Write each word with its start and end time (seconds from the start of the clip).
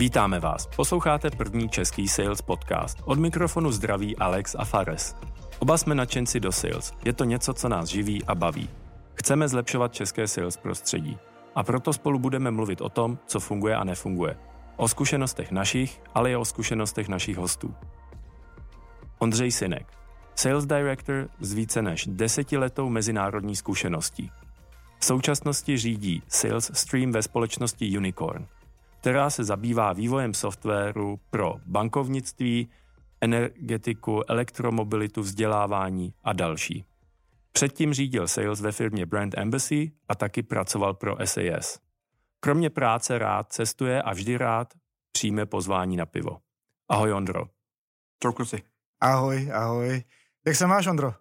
Vítáme 0.00 0.40
vás. 0.40 0.66
Posloucháte 0.76 1.30
první 1.30 1.68
český 1.68 2.08
sales 2.08 2.42
podcast. 2.42 2.98
Od 3.04 3.18
mikrofonu 3.18 3.72
zdraví 3.72 4.16
Alex 4.16 4.56
a 4.58 4.64
Fares. 4.64 5.16
Oba 5.58 5.78
jsme 5.78 5.94
nadšenci 5.94 6.40
do 6.40 6.52
sales. 6.52 6.92
Je 7.04 7.12
to 7.12 7.24
něco, 7.24 7.54
co 7.54 7.68
nás 7.68 7.88
živí 7.88 8.24
a 8.24 8.34
baví. 8.34 8.70
Chceme 9.14 9.48
zlepšovat 9.48 9.94
české 9.94 10.28
sales 10.28 10.56
prostředí. 10.56 11.18
A 11.54 11.62
proto 11.62 11.92
spolu 11.92 12.18
budeme 12.18 12.50
mluvit 12.50 12.80
o 12.80 12.88
tom, 12.88 13.18
co 13.26 13.40
funguje 13.40 13.76
a 13.76 13.84
nefunguje. 13.84 14.36
O 14.76 14.88
zkušenostech 14.88 15.50
našich, 15.50 16.00
ale 16.14 16.30
i 16.30 16.36
o 16.36 16.44
zkušenostech 16.44 17.08
našich 17.08 17.36
hostů. 17.36 17.74
Ondřej 19.18 19.50
Synek, 19.50 19.86
Sales 20.34 20.66
Director 20.66 21.28
s 21.40 21.52
více 21.52 21.82
než 21.82 22.06
desetiletou 22.06 22.88
mezinárodní 22.88 23.56
zkušeností. 23.56 24.30
V 24.98 25.04
současnosti 25.04 25.76
řídí 25.76 26.22
Sales 26.28 26.70
Stream 26.74 27.12
ve 27.12 27.22
společnosti 27.22 27.98
Unicorn, 27.98 28.46
která 29.00 29.30
se 29.30 29.44
zabývá 29.44 29.92
vývojem 29.92 30.34
softwaru 30.34 31.20
pro 31.30 31.54
bankovnictví, 31.66 32.70
energetiku, 33.20 34.30
elektromobilitu, 34.30 35.22
vzdělávání 35.22 36.14
a 36.24 36.32
další. 36.32 36.84
Předtím 37.52 37.94
řídil 37.94 38.28
sales 38.28 38.60
ve 38.60 38.72
firmě 38.72 39.06
Brand 39.06 39.38
Embassy 39.38 39.92
a 40.08 40.14
taky 40.14 40.42
pracoval 40.42 40.94
pro 40.94 41.16
SAS. 41.24 41.78
Kromě 42.40 42.70
práce 42.70 43.18
rád 43.18 43.52
cestuje 43.52 44.02
a 44.02 44.12
vždy 44.12 44.36
rád 44.36 44.74
přijme 45.12 45.46
pozvání 45.46 45.96
na 45.96 46.06
pivo. 46.06 46.38
Ahoj 46.88 47.12
Ondro. 47.12 47.44
Čau 48.22 48.32
kluci. 48.32 48.62
Ahoj, 49.00 49.52
ahoj. 49.52 50.04
Jak 50.46 50.56
se 50.56 50.66
máš, 50.66 50.86
Ondro? 50.86 51.14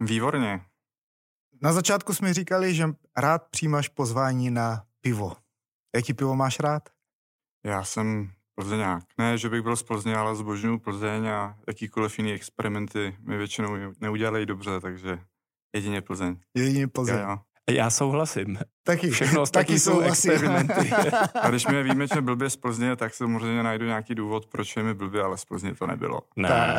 Výborně. 0.00 0.60
Na 1.62 1.72
začátku 1.72 2.14
jsme 2.14 2.34
říkali, 2.34 2.74
že 2.74 2.84
rád 3.16 3.42
přijímáš 3.50 3.88
pozvání 3.88 4.50
na 4.50 4.84
pivo. 5.00 5.36
Jaký 5.94 6.14
pivo 6.14 6.34
máš 6.34 6.60
rád? 6.60 6.93
Já 7.64 7.84
jsem 7.84 8.30
Plzeňák. 8.54 9.04
Ne, 9.18 9.38
že 9.38 9.48
bych 9.48 9.62
byl 9.62 9.76
z 9.76 9.82
Plzně, 9.82 10.16
ale 10.16 10.36
zbožňuju 10.36 10.78
Plzeň 10.78 11.28
a 11.28 11.56
jakýkoliv 11.68 12.18
jiný 12.18 12.32
experimenty 12.32 13.16
mi 13.20 13.36
většinou 13.38 13.68
neudělají 14.00 14.46
dobře, 14.46 14.80
takže 14.80 15.18
jedině 15.76 16.00
Plzeň. 16.00 16.36
Jedině 16.56 16.88
Plzeň. 16.88 17.14
Já, 17.16 17.20
já. 17.20 17.38
Já 17.70 17.90
souhlasím. 17.90 18.58
Taky, 18.82 19.10
Všechno 19.10 19.42
ostatní 19.42 19.66
taky 19.66 19.80
jsou 19.80 19.90
souhlasím. 19.92 20.30
experimenty. 20.32 20.90
A 21.42 21.50
když 21.50 21.66
mi 21.66 21.74
je 21.74 21.82
výjimečně 21.82 22.20
blbě 22.20 22.50
z 22.50 22.56
Plzně, 22.56 22.96
tak 22.96 23.14
samozřejmě 23.14 23.62
najdu 23.62 23.86
nějaký 23.86 24.14
důvod, 24.14 24.46
proč 24.46 24.76
je 24.76 24.82
mi 24.82 24.94
blbě, 24.94 25.22
ale 25.22 25.38
z 25.38 25.44
Plzně 25.44 25.74
to 25.74 25.86
nebylo. 25.86 26.20
ne. 26.36 26.76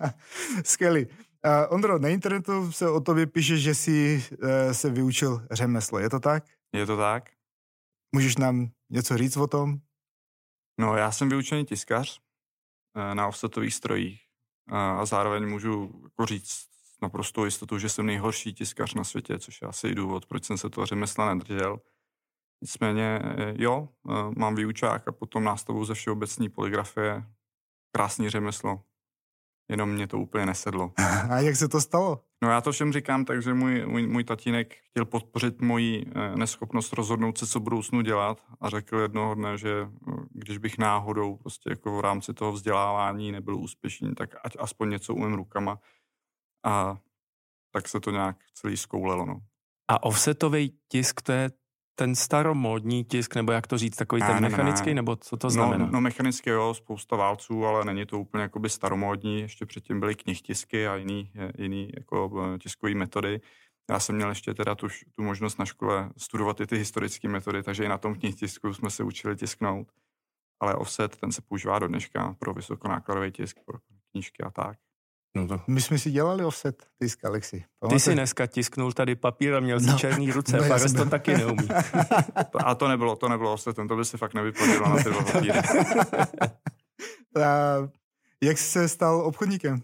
Skvělý. 0.64 1.06
Uh, 1.06 1.52
Ondro, 1.68 1.98
na 1.98 2.08
internetu 2.08 2.72
se 2.72 2.90
o 2.90 3.00
tobě 3.00 3.26
píše, 3.26 3.56
že 3.58 3.74
jsi 3.74 4.24
uh, 4.42 4.48
se 4.72 4.90
vyučil 4.90 5.46
řemeslo. 5.50 5.98
Je 5.98 6.10
to 6.10 6.20
tak? 6.20 6.44
Je 6.74 6.86
to 6.86 6.96
tak? 6.96 7.30
Můžeš 8.14 8.36
nám 8.36 8.68
něco 8.90 9.16
říct 9.18 9.36
o 9.36 9.46
tom? 9.46 9.76
No, 10.78 10.96
já 10.96 11.12
jsem 11.12 11.28
vyučený 11.28 11.64
tiskař 11.64 12.20
eh, 12.96 13.14
na 13.14 13.28
offsetových 13.28 13.74
strojích 13.74 14.20
a 14.68 15.06
zároveň 15.06 15.48
můžu 15.48 16.00
jako 16.02 16.26
říct 16.26 16.50
s 16.50 17.00
naprostou 17.02 17.44
jistotou, 17.44 17.78
že 17.78 17.88
jsem 17.88 18.06
nejhorší 18.06 18.54
tiskař 18.54 18.94
na 18.94 19.04
světě, 19.04 19.38
což 19.38 19.62
je 19.62 19.68
asi 19.68 19.94
důvod, 19.94 20.26
proč 20.26 20.44
jsem 20.44 20.58
se 20.58 20.70
toho 20.70 20.86
řemesla 20.86 21.34
nedržel. 21.34 21.80
Nicméně, 22.62 23.20
eh, 23.24 23.54
jo, 23.56 23.88
eh, 24.10 24.12
mám 24.36 24.54
výučák 24.54 25.08
a 25.08 25.12
potom 25.12 25.44
nástavou 25.44 25.84
ze 25.84 25.94
všeobecní 25.94 26.48
poligrafie. 26.48 27.24
Krásný 27.92 28.30
řemeslo. 28.30 28.82
Jenom 29.68 29.90
mě 29.90 30.06
to 30.06 30.18
úplně 30.18 30.46
nesedlo. 30.46 30.92
A 31.30 31.40
jak 31.40 31.56
se 31.56 31.68
to 31.68 31.80
stalo? 31.80 32.20
No 32.42 32.50
já 32.50 32.60
to 32.60 32.72
všem 32.72 32.92
říkám 32.92 33.24
tak, 33.24 33.42
že 33.42 33.54
můj, 33.54 33.86
můj, 33.86 34.06
můj 34.06 34.24
tatínek 34.24 34.74
chtěl 34.90 35.04
podpořit 35.04 35.60
moji 35.60 36.06
eh, 36.14 36.36
neschopnost 36.36 36.92
rozhodnout 36.92 37.38
se, 37.38 37.46
co 37.46 37.60
budoucnu 37.60 38.00
dělat 38.00 38.44
a 38.60 38.68
řekl 38.68 38.98
jednoho 38.98 39.34
dne, 39.34 39.58
že 39.58 39.88
eh, 40.08 40.12
když 40.30 40.58
bych 40.58 40.78
náhodou 40.78 41.36
prostě 41.36 41.70
jako 41.70 41.96
v 41.96 42.00
rámci 42.00 42.34
toho 42.34 42.52
vzdělávání 42.52 43.32
nebyl 43.32 43.56
úspěšný, 43.56 44.14
tak 44.14 44.34
ať 44.44 44.56
aspoň 44.58 44.90
něco 44.90 45.14
umím 45.14 45.34
rukama 45.34 45.78
a 46.64 46.96
tak 47.72 47.88
se 47.88 48.00
to 48.00 48.10
nějak 48.10 48.36
celý 48.54 48.76
zkoulelo. 48.76 49.26
No. 49.26 49.40
A 49.88 50.02
offsetový 50.02 50.78
tisk, 50.88 51.22
to 51.22 51.32
je 51.32 51.50
ten 51.94 52.14
staromódní 52.14 53.04
tisk, 53.04 53.34
nebo 53.34 53.52
jak 53.52 53.66
to 53.66 53.78
říct, 53.78 53.96
takový 53.96 54.20
Ne, 54.20 54.26
ten 54.26 54.34
ne, 54.34 54.40
ne. 54.40 54.48
mechanický, 54.48 54.94
nebo 54.94 55.16
co 55.16 55.36
to 55.36 55.50
znamená? 55.50 55.84
No, 55.86 55.92
no 55.92 56.00
mechanicky 56.00 56.50
jo, 56.50 56.74
spousta 56.74 57.16
válců, 57.16 57.66
ale 57.66 57.84
není 57.84 58.06
to 58.06 58.18
úplně 58.18 58.42
jakoby 58.42 58.68
staromódní. 58.70 59.40
Ještě 59.40 59.66
předtím 59.66 60.00
byly 60.00 60.14
knihtisky 60.14 60.88
a 60.88 60.96
jiný, 60.96 61.32
jiný 61.58 61.90
jako 61.96 62.44
eh, 62.54 62.58
tiskové 62.58 62.94
metody. 62.94 63.40
Já 63.90 64.00
jsem 64.00 64.16
měl 64.16 64.28
ještě 64.28 64.54
teda 64.54 64.74
tu, 64.74 64.88
tu 65.16 65.22
možnost 65.22 65.58
na 65.58 65.64
škole 65.64 66.10
studovat 66.16 66.60
i 66.60 66.66
ty 66.66 66.76
historické 66.76 67.28
metody, 67.28 67.62
takže 67.62 67.84
i 67.84 67.88
na 67.88 67.98
tom 67.98 68.14
knihtisku 68.14 68.74
jsme 68.74 68.90
se 68.90 69.04
učili 69.04 69.36
tisknout. 69.36 69.88
Ale 70.60 70.74
offset, 70.74 71.16
ten 71.16 71.32
se 71.32 71.42
používá 71.42 71.78
do 71.78 71.88
dneška 71.88 72.36
pro 72.38 72.54
vysokonákladový 72.54 73.32
tisk, 73.32 73.56
pro 73.64 73.78
knížky 74.10 74.42
a 74.42 74.50
tak. 74.50 74.78
No 75.36 75.48
to... 75.48 75.60
My 75.66 75.80
jsme 75.80 75.98
si 75.98 76.10
dělali 76.10 76.44
offset, 76.44 76.86
tisk, 77.02 77.24
Alexi. 77.24 77.60
Ty 77.60 77.66
Pamatuješ? 77.80 78.02
si 78.02 78.12
dneska 78.14 78.46
tisknul 78.46 78.92
tady 78.92 79.14
papír 79.14 79.54
a 79.54 79.60
měl 79.60 79.80
si 79.80 79.86
No. 79.86 79.98
černý 79.98 80.32
ruce, 80.32 80.56
No, 80.56 80.62
Fares 80.64 80.92
to 80.92 81.04
taky 81.04 81.34
neumí. 81.36 81.68
A 82.64 82.74
to 82.74 82.88
nebylo, 82.88 83.16
to 83.16 83.28
nebylo 83.28 83.52
offset, 83.52 83.76
to 83.88 83.96
by 83.96 84.04
se 84.04 84.18
fakt 84.18 84.34
nevyplnilo 84.34 84.88
na 84.88 84.96
ty 84.96 85.04
dva 85.10 85.22
papíry. 85.32 85.58
A 87.44 87.76
jak 88.42 88.58
jsi 88.58 88.64
se 88.64 88.88
stal 88.88 89.20
obchodníkem? 89.20 89.80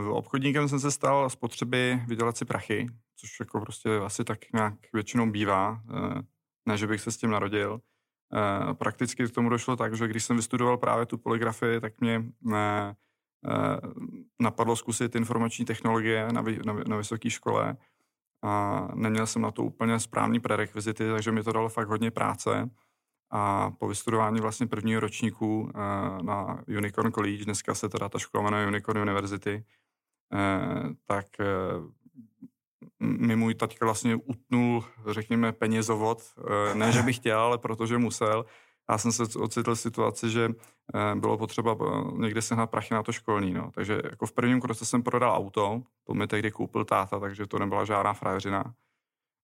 Uh, 0.00 0.16
obchodníkem 0.16 0.68
jsem 0.68 0.80
se 0.80 0.90
stal 0.90 1.30
z 1.30 1.36
potřeby 1.36 2.00
vydělat 2.08 2.36
si 2.36 2.44
prachy, 2.44 2.86
což 3.16 3.40
jako 3.40 3.60
prostě 3.60 3.96
asi 3.96 4.24
tak 4.24 4.38
nějak 4.54 4.74
většinou 4.92 5.30
bývá, 5.30 5.70
uh, 5.90 6.20
ne, 6.68 6.76
že 6.76 6.86
bych 6.86 7.00
se 7.00 7.10
s 7.12 7.16
tím 7.16 7.30
narodil. 7.30 7.72
Uh, 7.72 8.72
prakticky 8.74 9.26
k 9.26 9.30
tomu 9.34 9.48
došlo 9.48 9.76
tak, 9.76 9.94
že 9.96 10.08
když 10.08 10.24
jsem 10.24 10.36
vystudoval 10.36 10.76
právě 10.76 11.06
tu 11.06 11.18
poligrafii, 11.18 11.80
tak 11.80 12.00
mě 12.00 12.24
napadlo 14.40 14.76
zkusit 14.76 15.14
informační 15.14 15.64
technologie 15.64 16.28
na, 16.32 16.42
na, 16.64 16.72
na 16.86 16.96
vysoké 16.96 17.30
škole 17.30 17.76
a 18.42 18.88
neměl 18.94 19.26
jsem 19.26 19.42
na 19.42 19.50
to 19.50 19.62
úplně 19.62 20.00
správný 20.00 20.40
prerekvizity, 20.40 21.10
takže 21.10 21.32
mi 21.32 21.42
to 21.42 21.52
dalo 21.52 21.68
fakt 21.68 21.88
hodně 21.88 22.10
práce. 22.10 22.70
A 23.32 23.70
po 23.70 23.88
vystudování 23.88 24.40
vlastně 24.40 24.66
prvního 24.66 25.00
ročníku 25.00 25.70
eh, 25.74 25.78
na 26.22 26.64
Unicorn 26.68 27.12
College, 27.12 27.44
dneska 27.44 27.74
se 27.74 27.88
teda 27.88 28.08
ta 28.08 28.18
škola 28.18 28.44
jmenuje 28.44 28.66
Unicorn 28.66 29.00
University, 29.00 29.64
eh, 30.34 30.94
tak 31.06 31.26
eh, 31.40 31.46
mi 33.00 33.36
můj 33.36 33.54
taťka 33.54 33.86
vlastně 33.86 34.16
utnul, 34.16 34.84
řekněme, 35.06 35.52
penězovod. 35.52 36.22
Eh, 36.38 36.74
Ne, 36.74 36.92
že 36.92 37.02
bych 37.02 37.16
chtěl, 37.16 37.40
ale 37.40 37.58
protože 37.58 37.98
musel. 37.98 38.44
Já 38.90 38.98
jsem 38.98 39.12
se 39.12 39.22
ocitl 39.38 39.74
v 39.74 39.80
situaci, 39.80 40.30
že 40.30 40.48
eh, 40.94 41.14
bylo 41.14 41.38
potřeba 41.38 41.76
eh, 41.80 42.18
někde 42.18 42.42
sehnat 42.42 42.70
prachy 42.70 42.94
na 42.94 43.02
to 43.02 43.12
školní. 43.12 43.52
No. 43.52 43.70
Takže 43.74 44.00
jako 44.04 44.26
v 44.26 44.32
prvním 44.32 44.60
kroce 44.60 44.86
jsem 44.86 45.02
prodal 45.02 45.36
auto, 45.36 45.82
to 46.04 46.14
mi 46.14 46.26
tehdy 46.26 46.50
koupil 46.50 46.84
táta, 46.84 47.20
takže 47.20 47.46
to 47.46 47.58
nebyla 47.58 47.84
žádná 47.84 48.12
frajeřina. 48.12 48.74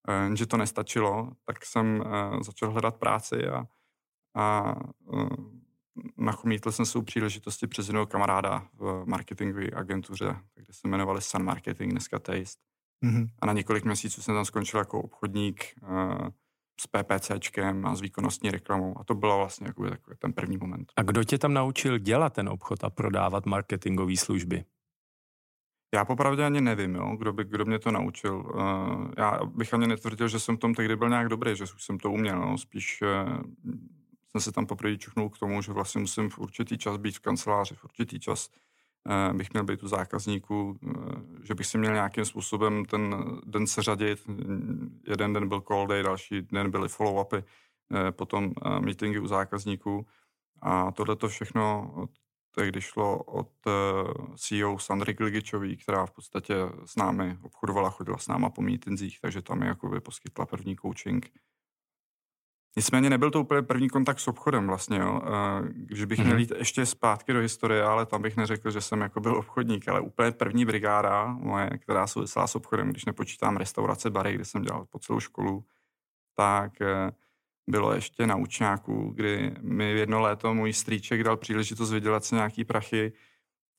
Eh, 0.08 0.22
Jenže 0.22 0.46
to 0.46 0.56
nestačilo, 0.56 1.30
tak 1.44 1.64
jsem 1.66 2.04
začal 2.40 2.70
hledat 2.70 2.96
práci 2.96 3.48
a, 3.48 3.66
a 4.36 4.74
nachomítl 6.16 6.72
jsem 6.72 6.86
se 6.86 6.98
u 6.98 7.02
příležitosti 7.02 7.66
přes 7.66 7.88
jednoho 7.88 8.06
kamaráda 8.06 8.68
v 8.74 9.02
marketingové 9.06 9.66
agentuře, 9.74 10.36
kde 10.54 10.72
se 10.72 10.88
jmenovali 10.88 11.22
Sun 11.22 11.42
Marketing, 11.42 11.92
dneska 11.92 12.18
Taste. 12.18 12.62
Mhm. 13.00 13.26
A 13.38 13.46
na 13.46 13.52
několik 13.52 13.84
měsíců 13.84 14.22
jsem 14.22 14.34
tam 14.34 14.44
skončil 14.44 14.80
jako 14.80 15.02
obchodník 15.02 15.64
s 16.80 16.86
PPCčkem 16.86 17.86
a 17.86 17.94
s 17.94 18.00
výkonnostní 18.00 18.50
reklamou. 18.50 18.98
A 18.98 19.04
to 19.04 19.14
bylo 19.14 19.38
vlastně 19.38 19.66
jakoby 19.66 19.90
takový 19.90 20.16
ten 20.18 20.32
první 20.32 20.56
moment. 20.56 20.92
A 20.96 21.02
kdo 21.02 21.24
tě 21.24 21.38
tam 21.38 21.54
naučil 21.54 21.98
dělat 21.98 22.32
ten 22.32 22.48
obchod 22.48 22.84
a 22.84 22.90
prodávat 22.90 23.46
marketingové 23.46 24.16
služby? 24.16 24.64
Já 25.94 26.04
popravdě 26.04 26.44
ani 26.44 26.60
nevím, 26.60 26.94
jo, 26.94 27.16
kdo, 27.18 27.32
by, 27.32 27.44
kdo 27.44 27.64
mě 27.64 27.78
to 27.78 27.90
naučil. 27.90 28.36
Uh, 28.36 29.10
já 29.18 29.40
bych 29.44 29.74
ani 29.74 29.86
netvrdil, 29.86 30.28
že 30.28 30.40
jsem 30.40 30.56
v 30.56 30.60
tom 30.60 30.74
tehdy 30.74 30.96
byl 30.96 31.08
nějak 31.08 31.28
dobrý, 31.28 31.56
že 31.56 31.64
už 31.64 31.84
jsem 31.84 31.98
to 31.98 32.10
uměl. 32.10 32.40
No. 32.40 32.58
Spíš 32.58 33.02
uh, 33.02 33.42
jsem 34.30 34.40
se 34.40 34.52
tam 34.52 34.66
poprvé 34.66 34.96
čuchnul 34.96 35.30
k 35.30 35.38
tomu, 35.38 35.62
že 35.62 35.72
vlastně 35.72 36.00
musím 36.00 36.30
v 36.30 36.38
určitý 36.38 36.78
čas 36.78 36.96
být 36.96 37.16
v 37.16 37.20
kanceláři, 37.20 37.74
v 37.74 37.84
určitý 37.84 38.20
čas 38.20 38.48
uh, 38.48 38.65
bych 39.32 39.52
měl 39.52 39.64
být 39.64 39.82
u 39.82 39.88
zákazníků, 39.88 40.78
uh, 40.82 40.92
že 41.42 41.54
bych 41.54 41.66
si 41.66 41.78
měl 41.78 41.92
nějakým 41.92 42.24
způsobem 42.24 42.84
ten 42.84 43.14
den 43.46 43.66
seřadit. 43.66 44.18
Jeden 45.08 45.32
den 45.32 45.48
byl 45.48 45.60
call 45.60 45.86
day, 45.86 46.02
další 46.02 46.42
den 46.42 46.70
byly 46.70 46.88
follow-upy, 46.88 47.42
uh, 47.42 48.10
potom 48.10 48.52
meetingy 48.80 49.18
u 49.18 49.26
zákazníků. 49.26 50.06
A 50.62 50.92
tohle 50.92 51.16
to 51.16 51.28
všechno 51.28 51.90
tehdy 52.56 52.80
šlo 52.80 53.22
od 53.22 53.50
eh, 53.66 53.72
CEO 54.36 54.78
Sandry 54.78 55.14
Gligičový, 55.14 55.76
která 55.76 56.06
v 56.06 56.10
podstatě 56.10 56.54
s 56.84 56.96
námi 56.96 57.38
obchodovala, 57.42 57.90
chodila 57.90 58.18
s 58.18 58.28
náma 58.28 58.50
po 58.50 58.62
meetingsích, 58.62 59.20
takže 59.20 59.42
tam 59.42 59.58
mi 59.58 60.00
poskytla 60.00 60.46
první 60.46 60.76
coaching. 60.76 61.30
Nicméně 62.76 63.10
nebyl 63.10 63.30
to 63.30 63.40
úplně 63.40 63.62
první 63.62 63.88
kontakt 63.88 64.20
s 64.20 64.28
obchodem 64.28 64.66
vlastně, 64.66 64.98
jo. 64.98 65.22
Když 65.72 66.04
bych 66.04 66.18
měl 66.18 66.30
Mhm. 66.30 66.38
jít 66.38 66.52
ještě 66.58 66.86
zpátky 66.86 67.32
do 67.32 67.38
historie, 67.40 67.82
ale 67.82 68.06
tam 68.06 68.22
bych 68.22 68.36
neřekl, 68.36 68.70
že 68.70 68.80
jsem 68.80 69.00
jako 69.00 69.20
byl 69.20 69.36
obchodník, 69.36 69.88
ale 69.88 70.00
úplně 70.00 70.30
první 70.30 70.64
brigáda 70.64 71.26
moje, 71.26 71.70
která 71.78 72.06
souvisela 72.06 72.46
s 72.46 72.54
obchodem, 72.54 72.90
když 72.90 73.04
nepočítám 73.04 73.56
restaurace, 73.56 74.10
bary, 74.10 74.34
kde 74.34 74.44
jsem 74.44 74.62
dělal 74.62 74.86
po 74.90 74.98
celou 74.98 75.20
školu, 75.20 75.64
tak 76.36 76.80
eh, 76.80 77.10
bylo 77.70 77.92
ještě 77.92 78.26
na 78.26 78.36
učňáku, 78.36 79.12
kdy 79.14 79.54
mi 79.60 79.94
v 79.94 79.96
jedno 79.96 80.20
léto 80.20 80.54
můj 80.54 80.72
strýček 80.72 81.24
dal 81.24 81.36
příležitost 81.36 81.92
vydělat 81.92 82.24
si 82.24 82.34
nějaký 82.34 82.64
prachy 82.64 83.12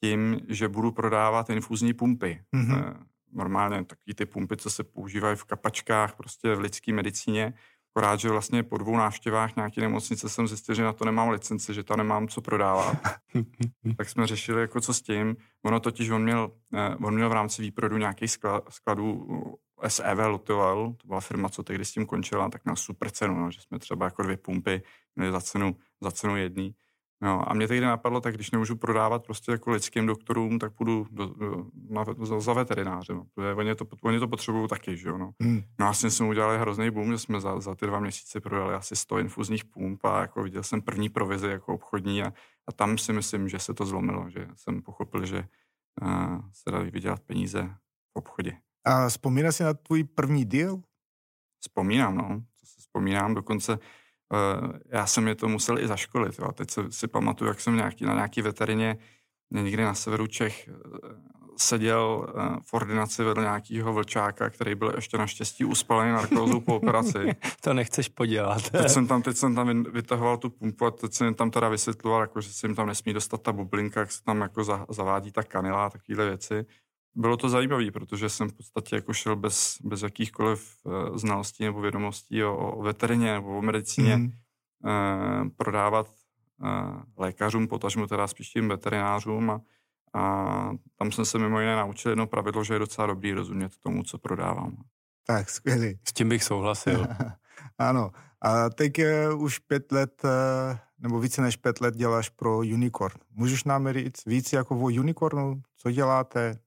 tím, 0.04 0.40
že 0.48 0.68
budu 0.68 0.92
prodávat 0.92 1.50
infuzní 1.50 1.94
pumpy. 1.94 2.42
Mm-hmm. 2.56 2.96
Normálně 3.34 3.86
takový 3.86 4.14
ty 4.14 4.26
pumpy, 4.26 4.58
co 4.58 4.70
se 4.70 4.84
používají 4.84 5.36
v 5.36 5.44
kapačkách, 5.44 6.16
prostě 6.16 6.56
v 6.56 6.60
lidské 6.60 6.94
medicíně. 6.94 7.54
Akorát, 7.98 8.20
že 8.20 8.30
vlastně 8.30 8.64
po 8.64 8.78
dvou 8.78 8.98
návštěvách 8.98 9.56
nějaké 9.56 9.82
nemocnice 9.82 10.30
jsem 10.30 10.48
zjistil, 10.48 10.76
že 10.76 10.84
na 10.84 10.94
to 10.94 11.06
nemám 11.06 11.30
licenci, 11.30 11.74
že 11.74 11.84
to 11.84 11.96
nemám 11.96 12.28
co 12.28 12.42
prodávat. 12.42 12.98
tak 13.98 14.10
jsme 14.10 14.28
řešili, 14.28 14.62
jako 14.62 14.82
co 14.82 14.94
s 14.94 15.02
tím. 15.02 15.36
Ono 15.66 15.80
totiž, 15.80 16.10
on 16.10 16.24
měl, 16.24 16.52
eh, 16.74 16.96
on 16.96 17.16
měl 17.16 17.30
v 17.30 17.34
rámci 17.34 17.62
výprodu 17.62 17.98
nějaký 17.98 18.26
skladů 18.70 19.28
SEV 19.88 20.28
Lutoval, 20.28 20.94
to 20.98 21.08
byla 21.08 21.20
firma, 21.20 21.50
co 21.50 21.64
tehdy 21.64 21.86
s 21.86 21.92
tím 21.92 22.06
končila, 22.06 22.50
tak 22.50 22.66
na 22.66 22.76
super 22.76 23.10
cenu, 23.10 23.40
no, 23.40 23.52
že 23.52 23.62
jsme 23.62 23.80
třeba 23.80 24.06
jako 24.06 24.24
dvě 24.24 24.38
pumpy 24.38 24.82
měli 25.16 25.32
za 25.32 25.42
cenu, 25.42 25.76
za 26.02 26.12
cenu 26.12 26.38
jedný. 26.38 26.76
No, 27.22 27.52
a 27.52 27.54
mě 27.54 27.68
tehdy 27.68 27.86
napadlo, 27.86 28.22
tak 28.22 28.36
když 28.36 28.52
nemůžu 28.52 28.76
prodávat 28.76 29.26
prostě 29.26 29.52
jako 29.52 29.72
lidským 29.72 30.06
doktorům, 30.06 30.60
tak 30.60 30.74
půjdu 30.74 31.08
do, 31.12 31.26
do, 31.26 31.66
na, 31.90 32.06
za, 32.22 32.40
za 32.40 32.54
veterináře, 32.54 33.14
no, 33.14 33.26
protože 33.34 33.54
oni 33.54 33.76
to, 33.76 33.86
oni 34.04 34.20
to 34.20 34.28
potřebují 34.28 34.68
taky, 34.68 34.98
že 34.98 35.10
jo, 35.10 35.18
no. 35.18 35.32
Hmm. 35.42 35.62
No 35.80 35.86
a 35.86 35.88
vlastně 35.88 36.12
jsme 36.12 36.28
udělali 36.28 36.60
hrozný 36.60 36.92
boom, 36.92 37.12
že 37.12 37.18
jsme 37.18 37.42
za, 37.42 37.60
za 37.60 37.76
ty 37.76 37.86
dva 37.86 38.00
měsíce 38.00 38.42
prodali 38.42 38.76
asi 38.76 38.96
100 38.96 39.18
infuzních 39.18 39.66
pump 39.66 40.06
a 40.06 40.22
jako 40.22 40.44
viděl 40.44 40.64
jsem 40.64 40.82
první 40.82 41.10
provizi 41.10 41.48
jako 41.48 41.74
obchodní 41.74 42.24
a, 42.24 42.34
a 42.68 42.72
tam 42.72 42.98
si 42.98 43.14
myslím, 43.14 43.50
že 43.50 43.60
se 43.60 43.74
to 43.74 43.86
zlomilo, 43.86 44.30
že 44.30 44.48
jsem 44.56 44.82
pochopil, 44.82 45.26
že 45.26 45.48
uh, 46.02 46.42
se 46.52 46.72
dají 46.72 46.92
vydělat 46.92 47.20
peníze 47.20 47.76
v 48.14 48.20
obchodě. 48.20 48.58
A 48.86 49.10
vzpomínáš 49.10 49.56
si 49.56 49.64
na 49.64 49.74
tvůj 49.74 50.04
první 50.04 50.46
deal? 50.46 50.82
Vzpomínám, 51.60 52.18
no. 52.18 52.44
To 52.60 52.66
si 52.66 52.82
vzpomínám, 52.82 53.34
dokonce 53.34 53.74
uh, 53.74 53.80
já 54.90 55.06
jsem 55.08 55.28
je 55.28 55.36
to 55.36 55.48
musel 55.48 55.80
i 55.80 55.88
zaškolit. 55.88 56.40
Jo. 56.40 56.52
Teď 56.52 56.72
si, 56.72 56.82
si 56.90 57.08
pamatuju, 57.08 57.48
jak 57.48 57.62
jsem 57.62 57.76
nějaký, 57.76 58.06
na 58.06 58.14
nějaký 58.14 58.42
veterině 58.42 58.98
někdy 59.52 59.84
na 59.84 59.94
severu 59.94 60.28
Čech 60.28 60.68
eh, 60.68 60.74
seděl 61.60 62.28
uh, 62.36 62.58
v 62.66 62.74
ordinaci 62.74 63.24
vedle 63.24 63.44
nějakého 63.44 63.94
vlčáka, 63.94 64.50
který 64.50 64.76
byl 64.76 64.94
ještě 64.96 65.18
naštěstí 65.18 65.66
uspalený 65.66 66.12
narkózou 66.12 66.60
po 66.60 66.76
operaci. 66.76 67.36
to 67.62 67.74
nechceš 67.74 68.10
podělat. 68.10 68.70
teď, 68.70 68.90
jsem 68.90 69.08
tam, 69.08 69.22
teď 69.22 69.38
jsem 69.38 69.56
tam 69.56 69.84
vytahoval 69.84 70.38
tu 70.38 70.50
pumpu 70.50 70.86
a 70.86 70.92
teď 70.92 71.14
jsem 71.14 71.34
tam 71.34 71.52
teda 71.52 71.70
vysvětloval, 71.70 72.22
jako, 72.22 72.42
že 72.42 72.54
se 72.54 72.68
jim 72.68 72.76
tam 72.76 72.88
nesmí 72.88 73.14
dostat 73.14 73.42
ta 73.42 73.54
bublinka, 73.54 74.00
jak 74.00 74.12
se 74.12 74.24
tam 74.24 74.42
jako 74.42 74.64
za, 74.64 74.86
zavádí 74.90 75.32
ta 75.32 75.44
kanila 75.44 75.86
a 75.86 75.90
takovéhle 75.90 76.26
věci 76.26 76.66
bylo 77.18 77.38
to 77.38 77.50
zajímavé, 77.50 77.92
protože 77.92 78.30
jsem 78.30 78.50
v 78.50 78.54
podstatě 78.54 78.96
jako 78.96 79.14
šel 79.14 79.36
bez, 79.36 79.78
bez 79.84 80.02
jakýchkoliv 80.02 80.78
uh, 80.84 81.18
znalostí 81.18 81.64
nebo 81.64 81.82
vědomostí 81.82 82.44
o, 82.44 82.58
o 82.58 82.84
veterině 82.84 83.34
nebo 83.34 83.58
o 83.58 83.62
medicíně 83.62 84.18
mm. 84.18 84.26
uh, 84.26 85.50
prodávat 85.58 86.08
uh, 86.62 87.02
lékařům, 87.18 87.68
potažmu 87.68 88.08
teda 88.08 88.28
spíš 88.28 88.50
tím 88.50 88.70
veterinářům 88.70 89.50
a, 89.50 89.62
a 90.14 90.72
tam 90.96 91.12
jsem 91.12 91.26
se 91.26 91.40
mimo 91.40 91.60
jiné 91.60 91.76
naučil 91.76 92.12
jedno 92.12 92.28
pravidlo, 92.28 92.64
že 92.64 92.74
je 92.74 92.80
docela 92.80 93.08
dobrý 93.08 93.34
rozumět 93.34 93.72
tomu, 93.84 94.04
co 94.04 94.18
prodávám. 94.18 94.78
Tak, 95.28 95.50
skvělý. 95.50 96.00
S 96.08 96.14
tím 96.14 96.30
bych 96.30 96.44
souhlasil. 96.44 97.08
ano. 97.78 98.12
A 98.42 98.70
teď 98.70 98.94
uh, 99.00 99.44
už 99.44 99.60
pět 99.60 99.92
let, 99.92 100.22
uh, 100.24 100.78
nebo 101.00 101.20
více 101.20 101.42
než 101.42 101.56
pět 101.56 101.82
let 101.82 101.96
děláš 101.96 102.30
pro 102.30 102.58
Unicorn. 102.58 103.18
Můžeš 103.32 103.64
nám 103.64 103.94
říct 103.94 104.26
víc 104.26 104.54
jako 104.54 104.76
o 104.76 104.84
Unicornu? 104.86 105.62
Co 105.78 105.92
děláte? 105.92 106.60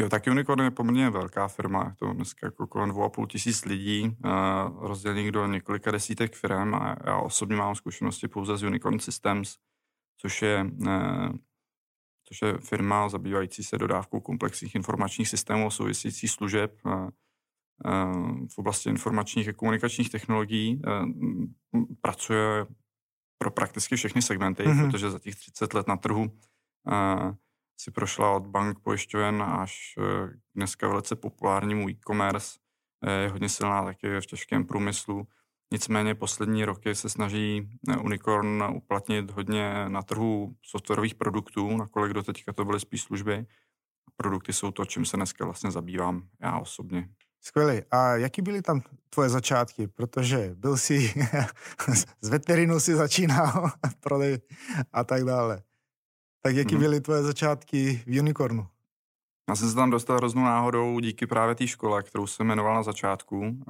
Jo, 0.00 0.08
tak 0.08 0.26
Unicorn 0.26 0.60
je 0.60 0.70
poměrně 0.70 1.10
velká 1.10 1.48
firma, 1.48 1.84
je 1.84 1.94
to 1.96 2.12
dneska 2.12 2.46
jako 2.46 2.66
kolem 2.66 2.90
2,5 2.90 3.26
tisíc 3.26 3.64
lidí, 3.64 4.02
uh, 4.02 4.86
rozdělených 4.86 5.32
do 5.32 5.46
několika 5.46 5.90
desítek 5.90 6.34
firm 6.34 6.74
a 6.74 6.96
já 7.06 7.16
osobně 7.18 7.56
mám 7.56 7.74
zkušenosti 7.74 8.28
pouze 8.28 8.56
z 8.56 8.62
Unicorn 8.62 8.98
Systems, 8.98 9.56
což 10.20 10.42
je, 10.42 10.64
uh, 10.64 11.28
což 12.28 12.42
je 12.42 12.58
firma 12.58 13.08
zabývající 13.08 13.64
se 13.64 13.78
dodávkou 13.78 14.20
komplexních 14.20 14.74
informačních 14.74 15.28
systémů 15.28 15.66
a 15.66 15.70
souvisejících 15.70 16.30
služeb 16.30 16.78
uh, 16.84 16.92
uh, 16.92 18.46
v 18.54 18.58
oblasti 18.58 18.88
informačních 18.88 19.48
a 19.48 19.52
komunikačních 19.52 20.10
technologií. 20.10 20.82
Pracuje 22.00 22.66
pro 23.38 23.50
prakticky 23.50 23.96
všechny 23.96 24.22
segmenty, 24.22 24.62
mm-hmm. 24.62 24.90
protože 24.90 25.10
za 25.10 25.18
těch 25.18 25.34
30 25.34 25.74
let 25.74 25.86
na 25.86 25.96
trhu 25.96 26.30
si 27.76 27.90
prošla 27.90 28.30
od 28.30 28.46
bank 28.46 28.78
pojišťoven 28.80 29.42
až 29.42 29.94
eh, 29.98 30.28
dneska 30.54 30.88
velice 30.88 31.16
populárnímu 31.16 31.88
e-commerce. 31.88 32.58
Je 33.22 33.28
hodně 33.28 33.48
silná 33.48 33.84
taky 33.84 34.20
v 34.20 34.26
těžkém 34.26 34.64
průmyslu. 34.64 35.26
Nicméně 35.72 36.14
poslední 36.14 36.64
roky 36.64 36.94
se 36.94 37.08
snaží 37.08 37.68
eh, 37.88 37.96
Unicorn 37.96 38.64
uplatnit 38.74 39.30
hodně 39.30 39.88
na 39.88 40.02
trhu 40.02 40.56
softwarových 40.62 41.14
produktů, 41.14 41.76
nakolik 41.76 42.12
do 42.12 42.22
teďka 42.22 42.52
to 42.52 42.64
byly 42.64 42.80
spíš 42.80 43.02
služby. 43.02 43.46
Produkty 44.16 44.52
jsou 44.52 44.70
to, 44.70 44.84
čím 44.84 45.04
se 45.04 45.16
dneska 45.16 45.44
vlastně 45.44 45.70
zabývám 45.70 46.28
já 46.40 46.58
osobně. 46.58 47.08
Skvělý. 47.40 47.82
A 47.90 48.16
jaký 48.16 48.42
byly 48.42 48.62
tam 48.62 48.80
tvoje 49.10 49.28
začátky? 49.28 49.88
Protože 49.88 50.50
byl 50.54 50.76
jsi, 50.76 51.14
z 52.20 52.28
veterinu 52.28 52.80
si 52.80 52.94
začínal, 52.94 53.70
prodej 54.00 54.38
a 54.92 55.04
tak 55.04 55.24
dále. 55.24 55.62
Tak 56.46 56.56
jaký 56.56 56.74
hmm. 56.74 56.80
byly 56.80 57.00
tvoje 57.00 57.22
začátky 57.22 58.02
v 58.06 58.20
Unicornu? 58.20 58.66
Já 59.48 59.56
jsem 59.56 59.68
se 59.68 59.74
tam 59.74 59.90
dostal 59.90 60.16
hroznou 60.16 60.44
náhodou 60.44 61.00
díky 61.00 61.26
právě 61.26 61.54
té 61.54 61.66
škole, 61.66 62.02
kterou 62.02 62.26
jsem 62.26 62.46
jmenoval 62.46 62.74
na 62.74 62.82
začátku. 62.82 63.64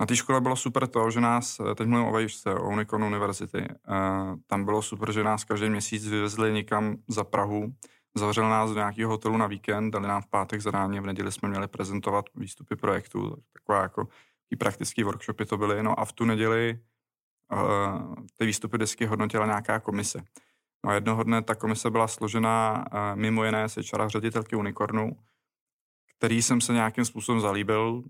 Na 0.00 0.06
té 0.06 0.16
škole 0.16 0.40
bylo 0.40 0.56
super 0.56 0.86
to, 0.86 1.10
že 1.10 1.20
nás, 1.20 1.60
teď 1.74 1.86
mluvím 1.86 2.08
o 2.08 2.12
vejšce, 2.12 2.54
o 2.54 2.68
Unicorn 2.68 3.04
University, 3.04 3.68
tam 4.46 4.64
bylo 4.64 4.82
super, 4.82 5.12
že 5.12 5.24
nás 5.24 5.44
každý 5.44 5.70
měsíc 5.70 6.08
vyvezli 6.08 6.52
někam 6.52 6.96
za 7.08 7.24
Prahu, 7.24 7.74
zavřeli 8.14 8.48
nás 8.48 8.70
do 8.70 8.76
nějakého 8.76 9.10
hotelu 9.10 9.36
na 9.36 9.46
víkend, 9.46 9.90
dali 9.90 10.08
nám 10.08 10.22
v 10.22 10.26
pátek 10.26 10.60
zadání 10.60 11.00
v 11.00 11.06
neděli 11.06 11.32
jsme 11.32 11.48
měli 11.48 11.68
prezentovat 11.68 12.24
výstupy 12.34 12.76
projektu, 12.76 13.36
takové 13.52 13.82
jako 13.82 14.08
i 14.50 14.56
praktické 14.56 15.04
workshopy 15.04 15.44
to 15.44 15.56
byly, 15.58 15.82
no 15.82 16.00
a 16.00 16.04
v 16.04 16.12
tu 16.12 16.24
neděli 16.24 16.78
ty 18.36 18.46
výstupy 18.46 18.78
desky 18.78 19.06
hodnotila 19.06 19.46
nějaká 19.46 19.80
komise. 19.80 20.22
No 20.86 20.92
jednoho 20.92 21.22
dne 21.22 21.42
ta 21.42 21.54
komise 21.54 21.90
byla 21.90 22.08
složena 22.08 22.84
uh, 22.92 23.20
mimo 23.20 23.44
jiné 23.44 23.68
z 23.68 23.76
HR 23.76 24.08
ředitelky 24.08 24.56
Unicornu, 24.56 25.10
který 26.16 26.42
jsem 26.42 26.60
se 26.60 26.72
nějakým 26.72 27.04
způsobem 27.04 27.40
zalíbil. 27.40 28.02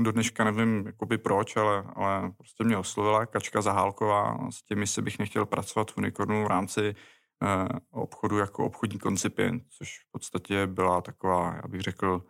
Do 0.00 0.12
dneška 0.12 0.44
nevím 0.44 0.86
jakoby 0.86 1.18
proč, 1.18 1.56
ale, 1.56 1.84
ale 1.94 2.30
prostě 2.30 2.64
mě 2.64 2.76
oslovila 2.76 3.26
Kačka 3.26 3.62
Zahálková. 3.62 4.50
S 4.50 4.62
těmi 4.62 4.86
se 4.86 5.02
bych 5.02 5.18
nechtěl 5.18 5.46
pracovat 5.46 5.90
v 5.90 5.98
Unicornu 5.98 6.44
v 6.44 6.46
rámci 6.46 6.94
uh, 7.42 7.78
obchodu 7.90 8.38
jako 8.38 8.64
obchodní 8.66 8.98
koncipient, 8.98 9.62
což 9.68 9.98
v 9.98 10.10
podstatě 10.10 10.66
byla 10.66 11.00
taková, 11.00 11.54
já 11.54 11.68
bych 11.68 11.80
řekl, 11.80 12.24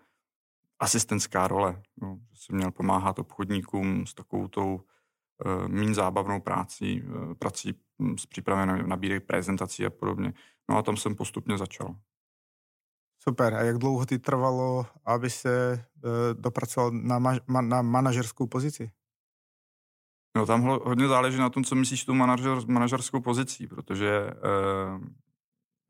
asistentská 0.78 1.48
role. 1.48 1.82
No, 2.02 2.18
že 2.30 2.36
jsem 2.36 2.56
měl 2.56 2.70
pomáhat 2.70 3.18
obchodníkům 3.18 4.06
s 4.06 4.14
takovou 4.14 4.48
tou 4.48 4.80
uh, 5.44 5.68
mín 5.68 5.94
zábavnou 5.94 6.40
prací, 6.40 7.02
uh, 7.02 7.34
prací 7.34 7.74
Hm, 8.02 8.18
s 8.18 8.26
přípravou 8.26 8.64
na 8.64 8.76
nabídek 8.76 9.26
prezentací 9.26 9.86
a 9.86 9.90
podobně. 9.90 10.32
No 10.70 10.76
a 10.76 10.82
tam 10.82 10.96
jsem 10.96 11.14
postupně 11.14 11.58
začal. 11.58 11.96
Super. 13.22 13.54
A 13.54 13.62
jak 13.62 13.78
dlouho 13.78 14.06
ty 14.06 14.18
trvalo, 14.18 14.86
aby 15.04 15.30
se 15.30 15.72
e, 15.72 15.80
dopracoval 16.32 16.90
na, 16.90 17.18
ma, 17.18 17.60
na 17.60 17.82
manažerskou 17.82 18.46
pozici? 18.46 18.90
No 20.36 20.46
tam 20.46 20.62
hodně 20.62 21.08
záleží 21.08 21.38
na 21.38 21.50
tom, 21.50 21.64
co 21.64 21.74
myslíš 21.74 22.04
tu 22.04 22.14
manažer, 22.14 22.66
manažerskou 22.66 23.20
pozicí, 23.20 23.66
protože 23.66 24.08
e, 24.08 24.32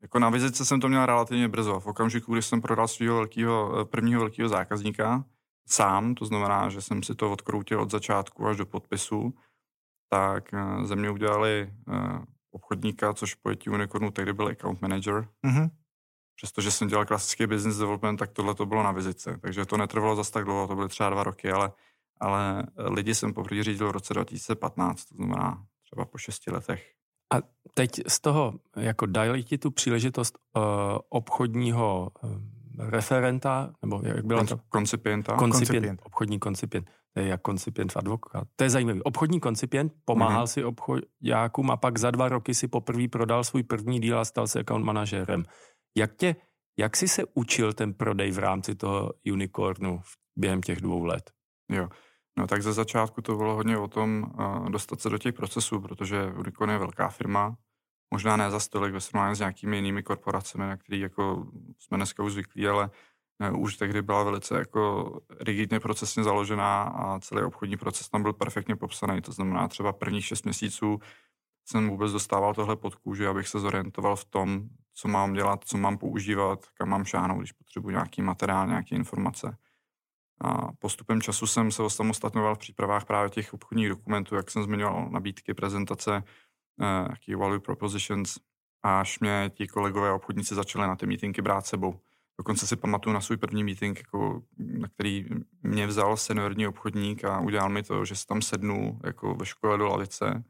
jako 0.01 0.19
na 0.19 0.29
vizice 0.29 0.65
jsem 0.65 0.79
to 0.79 0.89
měl 0.89 1.05
relativně 1.05 1.47
brzo. 1.47 1.79
V 1.79 1.87
okamžiku, 1.87 2.33
kdy 2.33 2.41
jsem 2.41 2.61
prodal 2.61 2.87
svého 2.87 3.15
velkého, 3.15 3.81
eh, 3.81 3.85
prvního 3.85 4.19
velkého 4.19 4.49
zákazníka 4.49 5.25
sám, 5.67 6.15
to 6.15 6.25
znamená, 6.25 6.69
že 6.69 6.81
jsem 6.81 7.03
si 7.03 7.15
to 7.15 7.31
odkroutil 7.31 7.81
od 7.81 7.91
začátku 7.91 8.47
až 8.47 8.57
do 8.57 8.65
podpisu, 8.65 9.33
tak 10.09 10.53
eh, 10.53 10.85
ze 10.85 10.95
mě 10.95 11.09
udělali 11.09 11.73
uh, 11.87 12.23
obchodníka, 12.51 13.13
což 13.13 13.35
pojetí 13.35 13.69
Unicornu 13.69 14.11
tehdy 14.11 14.33
byl 14.33 14.47
account 14.47 14.81
manager. 14.81 15.27
Mm-hmm. 15.47 15.69
Přestože 16.35 16.71
jsem 16.71 16.87
dělal 16.87 17.05
klasický 17.05 17.47
business 17.47 17.77
development, 17.77 18.19
tak 18.19 18.31
tohle 18.31 18.55
to 18.55 18.65
bylo 18.65 18.83
na 18.83 18.91
vizice. 18.91 19.37
Takže 19.41 19.65
to 19.65 19.77
netrvalo 19.77 20.15
zase 20.15 20.31
tak 20.31 20.45
dlouho, 20.45 20.67
to 20.67 20.75
byly 20.75 20.89
třeba 20.89 21.09
dva 21.09 21.23
roky, 21.23 21.51
ale, 21.51 21.71
ale 22.19 22.63
lidi 22.77 23.15
jsem 23.15 23.33
poprvé 23.33 23.63
řídil 23.63 23.87
v 23.87 23.91
roce 23.91 24.13
2015, 24.13 25.05
to 25.05 25.15
znamená 25.15 25.65
třeba 25.83 26.05
po 26.05 26.17
šesti 26.17 26.51
letech. 26.51 26.91
A 27.33 27.37
teď 27.73 27.89
z 28.07 28.19
toho, 28.19 28.53
jako 28.75 29.05
dali 29.05 29.43
ti 29.43 29.57
tu 29.57 29.71
příležitost 29.71 30.37
uh, 30.37 30.63
obchodního 31.09 32.11
uh, 32.23 32.31
referenta, 32.79 33.73
nebo 33.81 34.01
jak 34.03 34.25
byla 34.25 34.45
to? 34.45 34.59
Koncipienta. 34.69 35.35
Koncipient, 35.35 35.67
koncipient. 35.67 36.01
obchodní 36.03 36.39
koncipient. 36.39 36.89
To 37.13 37.19
je 37.19 37.27
jak 37.27 37.41
koncipient 37.41 37.91
v 37.91 37.97
advokát. 37.97 38.47
To 38.55 38.63
je 38.63 38.69
zajímavý. 38.69 39.01
Obchodní 39.01 39.39
koncipient 39.39 39.93
pomáhal 40.05 40.45
mm-hmm. 40.45 40.53
si 40.53 40.63
obchodňákům 40.63 41.71
a 41.71 41.77
pak 41.77 41.97
za 41.97 42.11
dva 42.11 42.29
roky 42.29 42.53
si 42.53 42.67
poprvé 42.67 43.07
prodal 43.07 43.43
svůj 43.43 43.63
první 43.63 43.99
díl 43.99 44.19
a 44.19 44.25
stal 44.25 44.47
se 44.47 44.59
account 44.59 44.85
manažerem. 44.85 45.43
Jak, 45.97 46.15
tě, 46.15 46.35
jak 46.79 46.97
jsi 46.97 47.07
se 47.07 47.23
učil 47.33 47.73
ten 47.73 47.93
prodej 47.93 48.31
v 48.31 48.37
rámci 48.39 48.75
toho 48.75 49.13
unicornu 49.31 50.01
během 50.35 50.61
těch 50.61 50.81
dvou 50.81 51.03
let? 51.03 51.31
Jo. 51.71 51.89
No 52.37 52.47
tak 52.47 52.63
ze 52.63 52.73
začátku 52.73 53.21
to 53.21 53.35
bylo 53.35 53.55
hodně 53.55 53.77
o 53.77 53.87
tom 53.87 54.33
uh, 54.39 54.69
dostat 54.69 55.01
se 55.01 55.09
do 55.09 55.17
těch 55.17 55.33
procesů, 55.33 55.79
protože 55.79 56.33
Unicon 56.37 56.69
je 56.69 56.77
velká 56.77 57.09
firma, 57.09 57.55
možná 58.11 58.37
ne 58.37 58.51
za 58.51 58.59
stolik 58.59 58.93
ve 58.93 59.01
srovnání 59.01 59.35
s 59.35 59.39
nějakými 59.39 59.75
jinými 59.75 60.03
korporacemi, 60.03 60.63
na 60.63 60.77
který 60.77 60.99
jako 60.99 61.47
jsme 61.79 61.97
dneska 61.97 62.23
už 62.23 62.33
zvyklí, 62.33 62.67
ale 62.67 62.89
ne, 63.39 63.51
už 63.51 63.77
tehdy 63.77 64.01
byla 64.01 64.23
velice 64.23 64.57
jako 64.57 65.11
rigidně 65.39 65.79
procesně 65.79 66.23
založená 66.23 66.83
a 66.83 67.19
celý 67.19 67.43
obchodní 67.43 67.77
proces 67.77 68.09
tam 68.09 68.23
byl 68.23 68.33
perfektně 68.33 68.75
popsaný. 68.75 69.21
To 69.21 69.31
znamená 69.31 69.67
třeba 69.67 69.93
prvních 69.93 70.25
šest 70.25 70.43
měsíců 70.43 70.99
jsem 71.67 71.89
vůbec 71.89 72.11
dostával 72.11 72.53
tohle 72.53 72.75
pod 72.75 72.95
kůži, 72.95 73.27
abych 73.27 73.47
se 73.47 73.59
zorientoval 73.59 74.15
v 74.15 74.25
tom, 74.25 74.61
co 74.93 75.07
mám 75.07 75.33
dělat, 75.33 75.63
co 75.65 75.77
mám 75.77 75.97
používat, 75.97 76.65
kam 76.73 76.89
mám 76.89 77.05
šáhnout, 77.05 77.39
když 77.39 77.51
potřebuji 77.51 77.89
nějaký 77.89 78.21
materiál, 78.21 78.67
nějaké 78.67 78.95
informace. 78.95 79.57
A 80.41 80.71
postupem 80.79 81.21
času 81.21 81.47
jsem 81.47 81.71
se 81.71 81.83
osamostatňoval 81.83 82.55
v 82.55 82.59
přípravách 82.59 83.05
právě 83.05 83.29
těch 83.29 83.53
obchodních 83.53 83.89
dokumentů, 83.89 84.35
jak 84.35 84.51
jsem 84.51 84.63
zmiňoval, 84.63 85.09
nabídky, 85.09 85.53
prezentace, 85.53 86.23
jaký 87.09 87.35
value 87.35 87.59
propositions, 87.59 88.37
až 88.83 89.19
mě 89.19 89.51
ti 89.55 89.67
kolegové 89.67 90.11
obchodníci 90.11 90.55
začali 90.55 90.87
na 90.87 90.95
ty 90.95 91.05
meetingy 91.05 91.41
brát 91.41 91.65
sebou. 91.65 91.99
Dokonce 92.39 92.67
si 92.67 92.75
pamatuju 92.75 93.13
na 93.13 93.21
svůj 93.21 93.37
první 93.37 93.63
meeting, 93.63 93.97
jako, 93.97 94.41
na 94.57 94.87
který 94.87 95.25
mě 95.63 95.87
vzal 95.87 96.17
seniorní 96.17 96.67
obchodník 96.67 97.23
a 97.25 97.39
udělal 97.39 97.69
mi 97.69 97.83
to, 97.83 98.05
že 98.05 98.15
si 98.15 98.25
tam 98.25 98.41
sednu 98.41 98.99
jako 99.03 99.35
ve 99.35 99.45
škole 99.45 99.77
do 99.77 99.87
lavice 99.87 100.43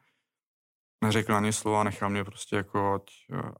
neřekl 1.04 1.36
ani 1.36 1.54
slovo 1.54 1.78
a 1.78 1.84
nechal 1.84 2.10
mě 2.10 2.24
prostě 2.24 2.56
jako, 2.56 2.94
ať, 2.94 3.04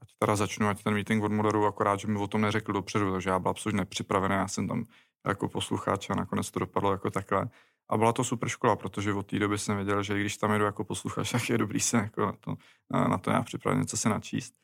ať 0.02 0.08
teda 0.18 0.36
začnu, 0.36 0.68
ať 0.68 0.82
ten 0.82 0.94
meeting 0.94 1.24
odmoderu, 1.24 1.66
akorát, 1.66 2.00
že 2.00 2.08
mi 2.08 2.18
o 2.18 2.26
tom 2.26 2.40
neřekl 2.40 2.72
dopředu, 2.72 3.12
takže 3.12 3.30
já 3.30 3.38
byl 3.38 3.50
absolutně 3.50 3.78
nepřipravený, 3.78 4.34
já 4.34 4.48
jsem 4.48 4.68
tam 4.68 4.86
jako 5.28 5.48
posluchač 5.48 6.10
a 6.10 6.14
nakonec 6.14 6.50
to 6.50 6.58
dopadlo 6.60 6.92
jako 6.92 7.10
takhle. 7.10 7.48
A 7.88 7.96
byla 7.96 8.12
to 8.12 8.24
super 8.24 8.48
škola, 8.48 8.76
protože 8.76 9.12
od 9.12 9.26
té 9.26 9.38
doby 9.38 9.58
jsem 9.58 9.76
věděl, 9.76 10.02
že 10.02 10.20
když 10.20 10.36
tam 10.36 10.52
jedu 10.52 10.64
jako 10.64 10.84
posluchač, 10.84 11.32
tak 11.32 11.50
je 11.50 11.58
dobrý 11.58 11.80
se 11.80 11.96
jako 11.96 12.26
na 12.26 12.32
to, 12.32 12.56
na 12.90 13.18
to 13.18 13.30
já 13.30 13.42
připravit 13.42 13.78
něco 13.78 13.96
se 13.96 14.08
načíst. 14.08 14.54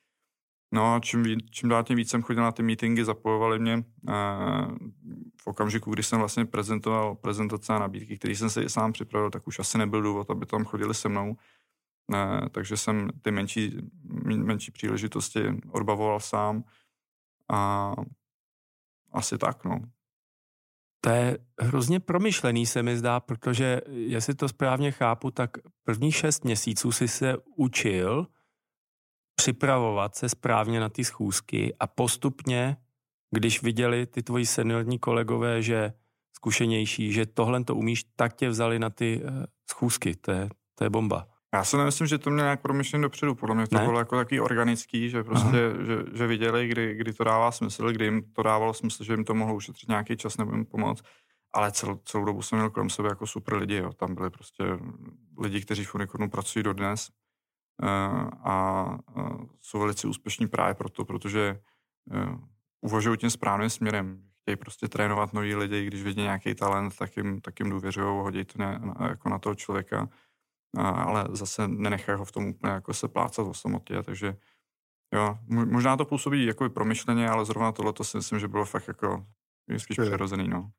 No 0.74 0.94
a 0.94 1.00
čím, 1.00 1.40
čím 1.50 1.68
dál 1.68 1.84
tím 1.84 1.96
víc 1.96 2.10
jsem 2.10 2.22
chodil 2.22 2.42
na 2.42 2.52
ty 2.52 2.62
meetingy, 2.62 3.04
zapojovali 3.04 3.58
mě 3.58 3.84
v 5.40 5.46
okamžiku, 5.46 5.90
kdy 5.90 6.02
jsem 6.02 6.18
vlastně 6.18 6.44
prezentoval 6.44 7.14
prezentace 7.14 7.72
a 7.72 7.78
nabídky, 7.78 8.18
které 8.18 8.36
jsem 8.36 8.50
si 8.50 8.68
sám 8.68 8.92
připravil, 8.92 9.30
tak 9.30 9.46
už 9.46 9.58
asi 9.58 9.78
nebyl 9.78 10.02
důvod, 10.02 10.30
aby 10.30 10.46
tam 10.46 10.64
chodili 10.64 10.94
se 10.94 11.08
mnou 11.08 11.36
takže 12.50 12.76
jsem 12.76 13.10
ty 13.22 13.30
menší, 13.30 13.76
menší 14.24 14.70
příležitosti 14.70 15.40
odbavoval 15.70 16.20
sám 16.20 16.64
a 17.48 17.92
asi 19.12 19.38
tak, 19.38 19.64
no. 19.64 19.80
To 21.04 21.10
je 21.10 21.38
hrozně 21.60 22.00
promyšlený, 22.00 22.66
se 22.66 22.82
mi 22.82 22.96
zdá, 22.96 23.20
protože 23.20 23.80
jestli 23.88 24.34
to 24.34 24.48
správně 24.48 24.90
chápu, 24.90 25.30
tak 25.30 25.50
první 25.84 26.12
šest 26.12 26.44
měsíců 26.44 26.92
si 26.92 27.08
se 27.08 27.36
učil 27.56 28.26
připravovat 29.36 30.14
se 30.14 30.28
správně 30.28 30.80
na 30.80 30.88
ty 30.88 31.04
schůzky 31.04 31.74
a 31.80 31.86
postupně, 31.86 32.76
když 33.30 33.62
viděli 33.62 34.06
ty 34.06 34.22
tvoji 34.22 34.46
seniorní 34.46 34.98
kolegové, 34.98 35.62
že 35.62 35.92
zkušenější, 36.36 37.12
že 37.12 37.26
tohle 37.26 37.64
to 37.64 37.76
umíš, 37.76 38.04
tak 38.16 38.36
tě 38.36 38.48
vzali 38.48 38.78
na 38.78 38.90
ty 38.90 39.22
eh, 39.24 39.46
schůzky. 39.70 40.16
To 40.16 40.30
je, 40.30 40.48
to 40.74 40.84
je 40.84 40.90
bomba. 40.90 41.31
Já 41.54 41.64
si 41.64 41.76
nemyslím, 41.76 42.06
že 42.06 42.18
to 42.18 42.30
měl 42.30 42.44
nějak 42.44 42.60
promyšlený 42.60 43.02
dopředu. 43.02 43.34
Podle 43.34 43.54
mě 43.54 43.66
to 43.66 43.78
ne? 43.78 43.84
bylo 43.84 43.98
jako 43.98 44.16
takový 44.16 44.40
organický, 44.40 45.10
že 45.10 45.24
prostě, 45.24 45.56
že, 45.86 46.18
že, 46.18 46.26
viděli, 46.26 46.68
kdy, 46.68 46.94
kdy 46.94 47.12
to 47.12 47.24
dává 47.24 47.52
smysl, 47.52 47.92
kdy 47.92 48.04
jim 48.04 48.32
to 48.32 48.42
dávalo 48.42 48.74
smysl, 48.74 49.04
že 49.04 49.12
jim 49.12 49.24
to 49.24 49.34
mohlo 49.34 49.54
ušetřit 49.54 49.88
nějaký 49.88 50.16
čas 50.16 50.36
nebo 50.36 50.52
jim 50.52 50.64
pomoct. 50.64 51.04
Ale 51.54 51.72
celou, 51.72 52.00
celou 52.04 52.24
dobu 52.24 52.42
jsem 52.42 52.58
měl 52.58 52.70
kolem 52.70 52.90
sebe 52.90 53.08
jako 53.08 53.26
super 53.26 53.54
lidi. 53.54 53.76
Jo. 53.76 53.92
Tam 53.92 54.14
byli 54.14 54.30
prostě 54.30 54.64
lidi, 55.38 55.60
kteří 55.60 55.84
v 55.84 55.94
Unicornu 55.94 56.30
pracují 56.30 56.62
dodnes 56.62 57.08
uh, 57.82 57.88
a 58.50 58.84
uh, 59.16 59.44
jsou 59.60 59.78
velice 59.78 60.08
úspěšní 60.08 60.48
právě 60.48 60.74
proto, 60.74 61.04
protože 61.04 61.60
uh, 62.10 62.38
uvažují 62.80 63.18
tím 63.18 63.30
správným 63.30 63.70
směrem. 63.70 64.22
Chtějí 64.42 64.56
prostě 64.56 64.88
trénovat 64.88 65.32
noví 65.32 65.54
lidi, 65.54 65.86
když 65.86 66.02
vidí 66.02 66.22
nějaký 66.22 66.54
talent, 66.54 66.96
tak 66.96 67.16
jim, 67.16 67.40
tak 67.40 67.60
jim 67.60 67.70
důvěřují, 67.70 68.22
hodí 68.22 68.44
to 68.44 68.58
ne, 68.58 68.80
jako 69.08 69.28
na 69.28 69.38
toho 69.38 69.54
člověka 69.54 70.08
ale 70.78 71.28
zase 71.30 71.68
nenechají 71.68 72.18
ho 72.18 72.24
v 72.24 72.32
tom 72.32 72.46
úplně 72.46 72.72
jako 72.72 72.94
se 72.94 73.08
plácat 73.08 73.46
o 73.46 73.54
samotě, 73.54 74.02
takže 74.02 74.36
jo, 75.14 75.38
možná 75.48 75.96
to 75.96 76.04
působí 76.04 76.46
jako 76.46 76.70
promyšleně, 76.70 77.28
ale 77.28 77.44
zrovna 77.44 77.72
tohle 77.72 77.92
to 77.92 78.04
si 78.04 78.16
myslím, 78.16 78.38
že 78.38 78.48
bylo 78.48 78.64
fakt 78.64 78.88
jako 78.88 79.26
spíš 79.78 79.98
přirozený, 80.00 80.48
no. 80.48 80.70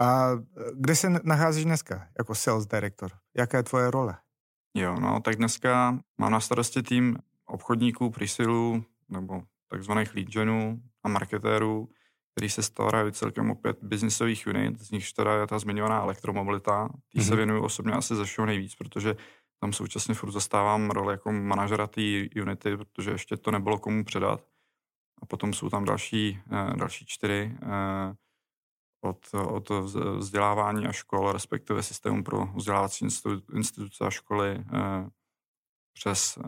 A 0.00 0.28
kde 0.74 0.96
se 0.96 1.10
nacházíš 1.10 1.64
dneska 1.64 2.08
jako 2.18 2.34
sales 2.34 2.66
director? 2.66 3.12
Jaká 3.36 3.56
je 3.56 3.62
tvoje 3.62 3.90
role? 3.90 4.18
Jo, 4.76 4.96
no, 5.00 5.20
tak 5.20 5.36
dneska 5.36 5.98
mám 6.18 6.32
na 6.32 6.40
starosti 6.40 6.82
tým 6.82 7.18
obchodníků, 7.46 8.10
presilů 8.10 8.84
nebo 9.08 9.42
takzvaných 9.68 10.14
lead 10.14 10.28
genů 10.28 10.82
a 11.02 11.08
marketérů, 11.08 11.88
který 12.34 12.50
se 12.50 12.62
starají 12.62 13.12
celkem 13.12 13.50
o 13.50 13.54
pět 13.54 13.78
biznisových 13.82 14.46
unit, 14.46 14.80
z 14.80 14.90
nichž 14.90 15.12
teda 15.12 15.34
je 15.34 15.46
ta 15.46 15.58
zmiňovaná 15.58 16.02
elektromobilita. 16.02 16.88
Tý 17.08 17.18
mm-hmm. 17.18 17.22
se 17.22 17.30
mhm. 17.30 17.36
věnuju 17.36 17.62
osobně 17.62 17.92
asi 17.92 18.16
ze 18.16 18.24
všeho 18.24 18.46
nejvíc, 18.46 18.74
protože 18.74 19.16
tam 19.60 19.72
současně 19.72 20.14
furt 20.14 20.30
zastávám 20.30 20.90
roli 20.90 21.14
jako 21.14 21.32
manažera 21.32 21.86
té 21.86 22.00
unity, 22.42 22.76
protože 22.76 23.10
ještě 23.10 23.36
to 23.36 23.50
nebylo 23.50 23.78
komu 23.78 24.04
předat. 24.04 24.44
A 25.22 25.26
potom 25.26 25.52
jsou 25.52 25.70
tam 25.70 25.84
další, 25.84 26.38
eh, 26.52 26.76
další 26.76 27.06
čtyři 27.06 27.56
eh, 27.62 28.14
od, 29.00 29.26
od 29.34 29.70
vzdělávání 30.18 30.86
a 30.86 30.92
škol, 30.92 31.32
respektive 31.32 31.82
systému 31.82 32.24
pro 32.24 32.46
vzdělávací 32.46 33.06
instituce 33.54 34.04
a 34.04 34.10
školy 34.10 34.50
eh, 34.50 35.08
přes 35.92 36.38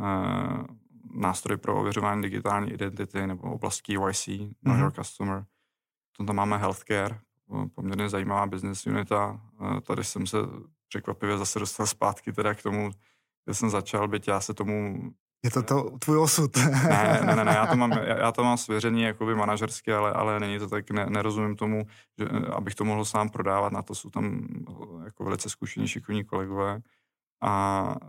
nástroj 1.14 1.57
pro 1.57 1.81
ověřování 1.81 2.23
digitální 2.23 2.73
identity 2.73 3.26
nebo 3.26 3.43
oblast 3.43 3.81
KYC, 3.81 4.26
mm-hmm. 4.26 4.93
Customer, 4.93 5.45
tam 6.25 6.37
máme 6.37 6.58
healthcare, 6.58 7.18
poměrně 7.75 8.08
zajímavá 8.08 8.46
business 8.46 8.87
unita. 8.87 9.40
Tady 9.82 10.04
jsem 10.04 10.26
se 10.26 10.38
překvapivě 10.88 11.38
zase 11.38 11.58
dostal 11.58 11.87
zpátky 11.87 12.32
teda 12.32 12.54
k 12.54 12.62
tomu, 12.62 12.90
kde 13.44 13.54
jsem 13.54 13.70
začal, 13.70 14.08
byť 14.08 14.28
já 14.28 14.40
se 14.40 14.54
tomu... 14.54 14.99
Je 15.44 15.50
to 15.50 15.62
to 15.62 15.90
tvůj 15.99 16.18
osud. 16.18 16.56
ne, 16.56 17.20
ne, 17.26 17.37
ne, 17.37 17.44
ne 17.44 17.52
já, 17.54 17.66
to 17.66 17.76
mám, 17.76 17.92
já 18.18 18.32
to 18.32 18.44
mám 18.44 18.56
svěřený 18.56 19.02
jakoby 19.02 19.35
manažersky, 19.35 19.92
ale, 19.92 20.12
ale 20.12 20.40
není 20.40 20.58
to 20.58 20.68
tak, 20.68 20.90
ne, 20.90 21.06
nerozumím 21.08 21.56
tomu, 21.56 21.87
že, 22.18 22.25
abych 22.49 22.75
to 22.75 22.85
mohl 22.85 23.04
sám 23.04 23.28
prodávat, 23.28 23.73
na 23.73 23.82
to 23.82 23.94
jsou 23.94 24.11
tam 24.11 24.46
jako 25.04 25.25
velice 25.25 25.50
zkušení, 25.50 25.88
šikovní 25.88 26.25
kolegové. 26.25 26.80
A, 27.40 27.50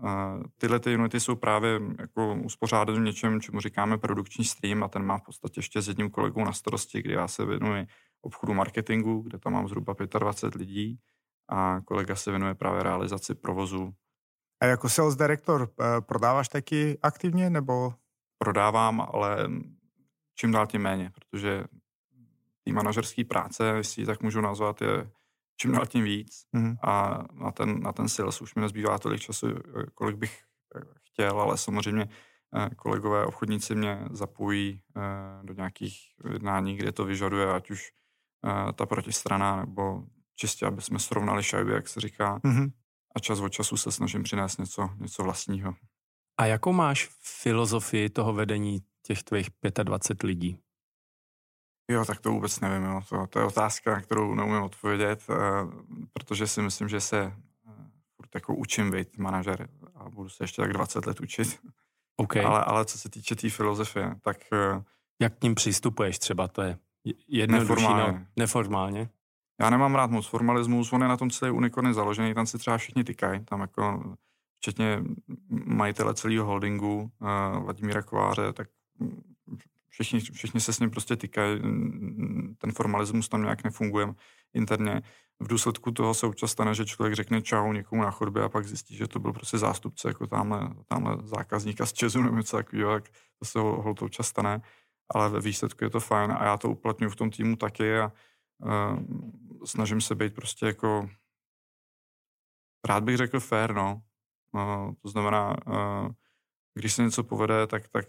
a 0.08 0.40
tyhle 0.58 0.80
ty 0.80 0.96
unity 0.98 1.20
jsou 1.20 1.36
právě 1.36 1.80
jako 2.00 2.36
uspořádány 2.36 3.00
v 3.00 3.04
něčem, 3.04 3.42
čemu 3.42 3.60
říkáme 3.60 3.98
produkční 3.98 4.46
stream 4.46 4.84
a 4.84 4.88
ten 4.88 5.06
má 5.06 5.18
v 5.18 5.26
podstatě 5.26 5.60
ještě 5.60 5.82
s 5.82 5.88
jedním 5.88 6.10
kolegou 6.10 6.46
na 6.46 6.54
starosti, 6.54 7.02
kdy 7.02 7.14
já 7.14 7.28
se 7.28 7.46
věnuji 7.46 7.88
obchodu 8.22 8.54
marketingu, 8.54 9.22
kde 9.22 9.38
tam 9.38 9.54
mám 9.54 9.68
zhruba 9.68 9.96
25 10.20 10.60
lidí 10.60 11.00
a 11.50 11.82
kolega 11.82 12.16
se 12.16 12.32
věnuje 12.32 12.56
právě 12.56 12.84
realizaci 12.84 13.36
provozu. 13.36 13.94
A 14.62 14.66
jako 14.66 14.90
sales 14.90 15.16
director 15.16 15.70
eh, 15.80 16.02
prodáváš 16.02 16.48
taky 16.48 16.98
aktivně 17.02 17.50
nebo? 17.50 17.94
Prodávám, 18.38 19.08
ale 19.14 19.50
čím 20.36 20.52
dál 20.52 20.68
tím 20.68 20.82
méně, 20.82 21.12
protože 21.14 21.64
té 22.64 22.74
manažerské 22.74 23.24
práce, 23.24 23.68
jestli 23.68 24.06
tak 24.06 24.24
můžu 24.24 24.42
nazvat, 24.42 24.82
je 24.82 25.10
čím 25.58 25.72
dál 25.72 25.86
tím 25.86 26.04
víc 26.04 26.46
mm-hmm. 26.56 26.78
a 26.84 27.24
na 27.34 27.52
ten, 27.52 27.80
na 27.82 27.94
ten 27.94 28.10
sales 28.10 28.42
už 28.42 28.56
mi 28.56 28.62
nezbývá 28.62 29.00
tolik 29.00 29.22
času, 29.22 29.48
kolik 29.94 30.16
bych 30.16 30.42
eh, 30.76 30.82
chtěl, 31.04 31.42
ale 31.42 31.58
samozřejmě 31.58 32.10
eh, 32.56 32.70
kolegové 32.76 33.26
obchodníci 33.26 33.76
mě 33.76 34.06
zapojí 34.12 34.82
eh, 34.98 35.02
do 35.44 35.54
nějakých 35.54 35.98
jednání, 36.34 36.76
kde 36.76 36.92
to 36.92 37.06
vyžaduje, 37.06 37.54
ať 37.54 37.72
už 37.72 37.92
ta 38.76 38.86
protistrana, 38.86 39.56
nebo 39.56 40.04
čistě, 40.36 40.66
aby 40.66 40.82
jsme 40.82 41.00
srovnali 41.00 41.44
šajby, 41.44 41.72
jak 41.72 41.88
se 41.88 42.00
říká. 42.00 42.38
Mm-hmm. 42.38 42.72
A 43.16 43.20
čas 43.20 43.40
od 43.40 43.50
času 43.50 43.78
se 43.78 43.92
snažím 43.92 44.24
přinést 44.24 44.58
něco, 44.58 44.90
něco 44.98 45.24
vlastního. 45.24 45.76
A 46.38 46.46
jakou 46.46 46.74
máš 46.74 47.10
filozofii 47.22 48.10
toho 48.10 48.34
vedení 48.34 48.80
těch 49.02 49.24
tvých 49.24 49.50
25 49.84 50.28
lidí? 50.28 50.60
Jo, 51.92 52.06
tak 52.06 52.20
to 52.20 52.32
vůbec 52.32 52.60
nevím. 52.60 52.84
Jo. 52.84 53.02
To, 53.10 53.28
to 53.28 53.40
je 53.40 53.46
otázka, 53.46 53.92
na 53.92 54.02
kterou 54.02 54.36
neumím 54.36 54.62
odpovědět, 54.62 55.24
uh, 55.30 55.36
protože 56.14 56.48
si 56.48 56.62
myslím, 56.62 56.90
že 56.90 57.02
se 57.02 57.26
uh, 57.26 57.74
furt 58.16 58.36
jako 58.36 58.56
učím 58.56 58.92
být 58.92 59.18
manažer 59.18 59.70
a 59.96 60.10
budu 60.10 60.30
se 60.30 60.44
ještě 60.44 60.62
tak 60.62 60.74
20 60.74 61.06
let 61.06 61.20
učit. 61.20 61.60
Okay. 62.18 62.44
Ale, 62.46 62.64
ale 62.64 62.86
co 62.86 62.98
se 62.98 63.10
týče 63.10 63.36
té 63.36 63.42
tý 63.42 63.50
filozofie, 63.50 64.16
tak... 64.22 64.38
Uh, 64.52 64.82
Jak 65.20 65.38
k 65.38 65.44
ním 65.44 65.56
přistupuješ 65.56 66.20
třeba, 66.20 66.48
to 66.48 66.62
je 66.62 66.78
jednodušší, 67.28 67.70
neformálně. 67.70 68.20
No, 68.20 68.26
neformálně? 68.36 69.10
Já 69.62 69.70
nemám 69.70 69.96
rád 69.96 70.12
moc 70.12 70.28
formalismus, 70.28 70.94
on 70.94 71.02
je 71.02 71.08
na 71.08 71.18
tom 71.18 71.30
celý 71.30 71.52
unikorny 71.52 71.94
založený, 71.94 72.34
tam 72.34 72.46
si 72.48 72.58
třeba 72.58 72.78
všichni 72.78 73.04
tykají, 73.04 73.46
tam 73.46 73.62
jako 73.62 74.14
včetně 74.58 75.04
majitele 75.50 76.14
celého 76.14 76.46
holdingu, 76.46 77.12
uh, 77.20 77.64
Vladimíra 77.64 78.02
Kováře, 78.02 78.54
tak 78.54 78.68
všichni, 80.02 80.20
všichni 80.20 80.62
se 80.62 80.74
s 80.74 80.80
ním 80.80 80.90
prostě 80.90 81.16
týkají, 81.16 81.62
ten 82.58 82.72
formalismus 82.72 83.30
tam 83.30 83.42
nějak 83.42 83.64
nefunguje 83.64 84.14
interně. 84.54 85.02
V 85.40 85.48
důsledku 85.48 85.92
toho 85.92 86.14
se 86.14 86.26
občas 86.26 86.52
stane, 86.52 86.76
že 86.76 86.86
člověk 86.86 87.16
řekne 87.16 87.42
čau 87.42 87.72
někomu 87.72 88.02
na 88.02 88.12
chodbě 88.12 88.44
a 88.44 88.50
pak 88.50 88.66
zjistí, 88.66 88.96
že 88.96 89.08
to 89.08 89.20
byl 89.20 89.34
prostě 89.34 89.58
zástupce, 89.58 90.08
jako 90.08 90.28
tamhle, 90.28 90.70
tamhle 90.88 91.18
zákazníka 91.24 91.86
z 91.86 91.94
Česu 91.94 92.22
nebo 92.22 92.38
něco 92.38 92.58
takového, 92.58 92.92
tak 92.92 93.10
to 93.40 93.46
se 93.46 93.60
ho 93.60 93.94
to 93.94 94.06
občas 94.06 94.28
stane, 94.28 94.62
ale 95.14 95.30
ve 95.30 95.40
výsledku 95.40 95.84
je 95.84 95.90
to 95.90 96.00
fajn 96.00 96.32
a 96.32 96.46
já 96.46 96.58
to 96.58 96.70
uplatňuji 96.70 97.10
v 97.10 97.16
tom 97.16 97.30
týmu 97.30 97.56
taky 97.56 98.00
a 98.00 98.12
uh, 98.58 99.00
snažím 99.66 100.02
se 100.02 100.16
být 100.16 100.36
prostě 100.36 100.66
jako 100.66 101.10
rád 102.88 103.04
bych 103.04 103.18
řekl 103.18 103.40
fair, 103.40 103.74
no. 103.74 104.02
Uh, 104.52 104.94
to 105.02 105.10
znamená, 105.10 105.68
uh, 105.68 106.10
když 106.74 106.94
se 106.94 107.04
něco 107.04 107.24
povede, 107.24 107.68
tak, 107.68 107.88
tak 107.88 108.06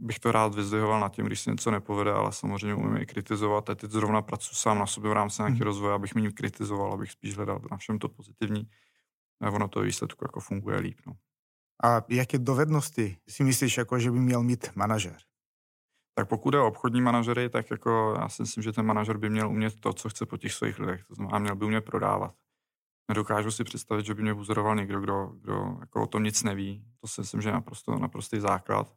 bych 0.00 0.18
to 0.18 0.32
rád 0.32 0.54
vyzdvihoval 0.54 1.00
nad 1.00 1.12
tím, 1.12 1.26
když 1.26 1.40
se 1.40 1.50
něco 1.50 1.70
nepovede, 1.70 2.12
ale 2.12 2.32
samozřejmě 2.32 2.74
umím 2.74 2.96
i 2.96 3.06
kritizovat. 3.06 3.70
A 3.70 3.74
teď 3.74 3.90
zrovna 3.90 4.22
pracuji 4.22 4.54
sám 4.54 4.78
na 4.78 4.86
sobě 4.86 5.10
v 5.10 5.12
rámci 5.12 5.42
nějaký 5.42 5.58
hmm. 5.58 5.66
rozvoje, 5.66 5.94
abych 5.94 6.14
méně 6.14 6.32
kritizoval, 6.32 6.92
abych 6.92 7.10
spíš 7.12 7.36
hledal 7.36 7.60
na 7.70 7.76
všem 7.76 7.98
to 7.98 8.08
pozitivní. 8.08 8.68
A 9.40 9.50
ono 9.50 9.68
to 9.68 9.80
výsledku 9.80 10.24
jako 10.24 10.40
funguje 10.40 10.80
líp. 10.80 10.98
No. 11.06 11.12
A 11.84 12.02
jaké 12.08 12.38
dovednosti 12.38 13.16
si 13.28 13.44
myslíš, 13.44 13.76
jako, 13.78 13.98
že 13.98 14.10
by 14.10 14.18
měl 14.18 14.42
mít 14.42 14.76
manažer? 14.76 15.16
Tak 16.14 16.28
pokud 16.28 16.54
je 16.54 16.60
o 16.60 16.68
obchodní 16.68 17.00
manažery, 17.00 17.48
tak 17.48 17.70
jako 17.70 18.14
já 18.20 18.28
si 18.28 18.42
myslím, 18.42 18.62
že 18.62 18.72
ten 18.72 18.86
manažer 18.86 19.16
by 19.16 19.30
měl 19.30 19.48
umět 19.48 19.80
to, 19.80 19.92
co 19.92 20.08
chce 20.08 20.26
po 20.26 20.36
těch 20.36 20.52
svých 20.52 20.78
lidech. 20.78 21.04
To 21.04 21.14
znamená, 21.14 21.38
měl 21.38 21.56
by 21.56 21.64
umět 21.64 21.80
prodávat. 21.80 22.34
Nedokážu 23.08 23.50
si 23.50 23.64
představit, 23.64 24.06
že 24.06 24.14
by 24.14 24.22
mě 24.22 24.34
buzoroval 24.34 24.76
někdo, 24.76 25.00
kdo, 25.00 25.26
kdo 25.26 25.76
jako 25.80 26.02
o 26.02 26.06
tom 26.06 26.22
nic 26.22 26.42
neví. 26.42 26.84
To 27.00 27.06
si 27.06 27.20
myslím, 27.20 27.40
že 27.40 27.48
je 27.48 27.52
naprosto, 27.52 27.98
naprostý 27.98 28.40
základ. 28.40 28.94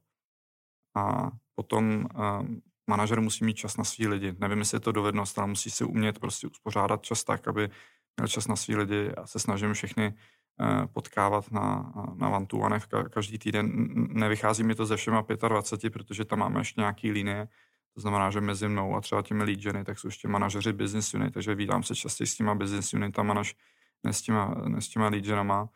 A 0.95 1.29
potom 1.55 2.05
uh, 2.15 2.47
manažer 2.89 3.21
musí 3.21 3.45
mít 3.45 3.53
čas 3.53 3.77
na 3.77 3.83
svý 3.83 4.07
lidi. 4.07 4.35
Nevím, 4.39 4.59
jestli 4.59 4.75
je 4.75 4.79
to 4.79 4.91
dovednost, 4.91 5.39
ale 5.39 5.47
musí 5.47 5.71
si 5.71 5.83
umět 5.83 6.19
prostě 6.19 6.47
uspořádat 6.47 7.03
čas 7.03 7.23
tak, 7.23 7.47
aby 7.47 7.69
měl 8.17 8.27
čas 8.27 8.47
na 8.47 8.55
svý 8.55 8.75
lidi. 8.75 9.11
Já 9.17 9.27
se 9.27 9.39
snažím 9.39 9.73
všechny 9.73 10.13
uh, 10.13 10.85
potkávat 10.85 11.51
na, 11.51 11.93
na 12.15 12.29
one 12.29 12.45
to 12.45 12.57
one 12.57 12.79
každý 13.09 13.37
týden. 13.37 13.87
Nevychází 14.09 14.63
mi 14.63 14.75
to 14.75 14.85
ze 14.85 14.97
všema 14.97 15.25
25, 15.47 15.93
protože 15.93 16.25
tam 16.25 16.39
máme 16.39 16.59
ještě 16.59 16.81
nějaký 16.81 17.11
linie. 17.11 17.47
To 17.93 18.01
znamená, 18.01 18.31
že 18.31 18.41
mezi 18.41 18.67
mnou 18.67 18.95
a 18.95 19.01
třeba 19.01 19.21
těmi 19.21 19.43
lead 19.43 19.59
geny, 19.59 19.83
tak 19.83 19.99
jsou 19.99 20.07
ještě 20.07 20.27
manažeři 20.27 20.73
business 20.73 21.13
unit, 21.13 21.33
takže 21.33 21.55
vídám 21.55 21.83
se 21.83 21.95
častěji 21.95 22.27
s 22.27 22.35
těma 22.35 22.55
business 22.55 22.93
unitama, 22.93 23.33
než, 23.33 23.55
než 24.03 24.17
s 24.17 24.21
těma, 24.21 24.55
než 24.67 24.85
s 24.85 24.89
těma 24.89 25.09
lead 25.09 25.23
genama 25.23 25.69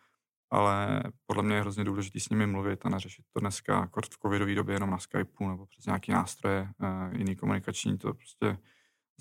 ale 0.53 1.03
podle 1.25 1.43
mě 1.43 1.55
je 1.55 1.62
hrozně 1.62 1.83
důležité 1.83 2.19
s 2.19 2.29
nimi 2.29 2.48
mluvit 2.48 2.86
a 2.86 2.89
neřešit 2.89 3.25
to 3.33 3.39
dneska 3.39 3.79
jako 3.79 4.01
v 4.01 4.17
covidové 4.22 4.55
době 4.55 4.75
jenom 4.75 4.89
na 4.89 4.98
Skypeu 4.98 5.50
nebo 5.50 5.65
přes 5.65 5.86
nějaký 5.86 6.12
nástroje 6.12 6.69
uh, 6.79 7.17
jiný 7.17 7.36
komunikační, 7.36 7.98
to 7.98 8.13
prostě 8.13 8.57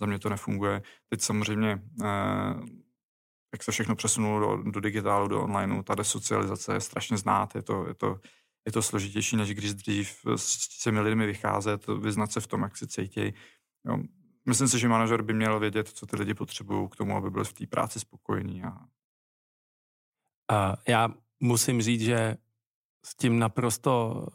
za 0.01 0.07
mě 0.07 0.19
to 0.19 0.29
nefunguje. 0.29 0.83
Teď 1.09 1.21
samozřejmě, 1.21 1.83
uh, 2.01 2.67
jak 3.53 3.63
se 3.63 3.73
všechno 3.73 3.97
přesunulo 3.97 4.57
do, 4.57 4.71
do 4.71 4.81
digitálu, 4.81 5.29
do 5.29 5.43
onlineu, 5.43 5.83
ta 5.83 5.95
desocializace 5.95 6.75
je 6.75 6.81
strašně 6.81 7.17
znát, 7.17 7.55
je 7.55 7.63
to, 7.63 7.89
je 7.89 7.95
to, 7.95 8.21
je 8.67 8.73
to 8.73 8.83
složitější, 8.83 9.37
než 9.37 9.51
když 9.55 9.75
dřív 9.75 10.21
s 10.37 10.83
těmi 10.83 11.01
lidmi 11.01 11.27
vycházet, 11.27 11.87
vyznat 11.87 12.33
se 12.33 12.41
v 12.41 12.47
tom, 12.47 12.63
jak 12.63 12.77
si 12.77 12.87
cítí. 12.87 13.35
Jo. 13.85 13.99
Myslím 14.47 14.69
si, 14.69 14.79
že 14.79 14.89
manažer 14.89 15.23
by 15.23 15.35
měl 15.35 15.61
vědět, 15.61 15.89
co 15.89 16.07
ty 16.07 16.17
lidi 16.17 16.35
potřebují 16.35 16.89
k 16.89 16.97
tomu, 16.97 17.17
aby 17.17 17.31
byl 17.31 17.45
v 17.45 17.53
té 17.53 17.67
práci 17.67 18.01
spokojený 18.01 18.63
a 18.63 18.79
a 20.53 20.77
já 20.89 21.09
musím 21.41 21.83
říct, 21.83 22.01
že 22.01 22.37
s 23.05 23.15
tím 23.15 23.39
naprosto 23.39 24.27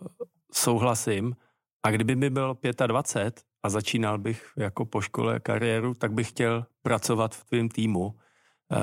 souhlasím. 0.53 1.35
A 1.83 1.91
kdyby 1.91 2.15
mi 2.15 2.29
bylo 2.29 2.57
25 2.87 3.43
a 3.63 3.69
začínal 3.69 4.17
bych 4.17 4.51
jako 4.57 4.85
po 4.85 5.01
škole 5.01 5.39
kariéru, 5.39 5.93
tak 5.93 6.11
bych 6.11 6.29
chtěl 6.29 6.65
pracovat 6.81 7.35
v 7.35 7.45
tvém 7.45 7.69
týmu, 7.69 8.15
eh, 8.71 8.77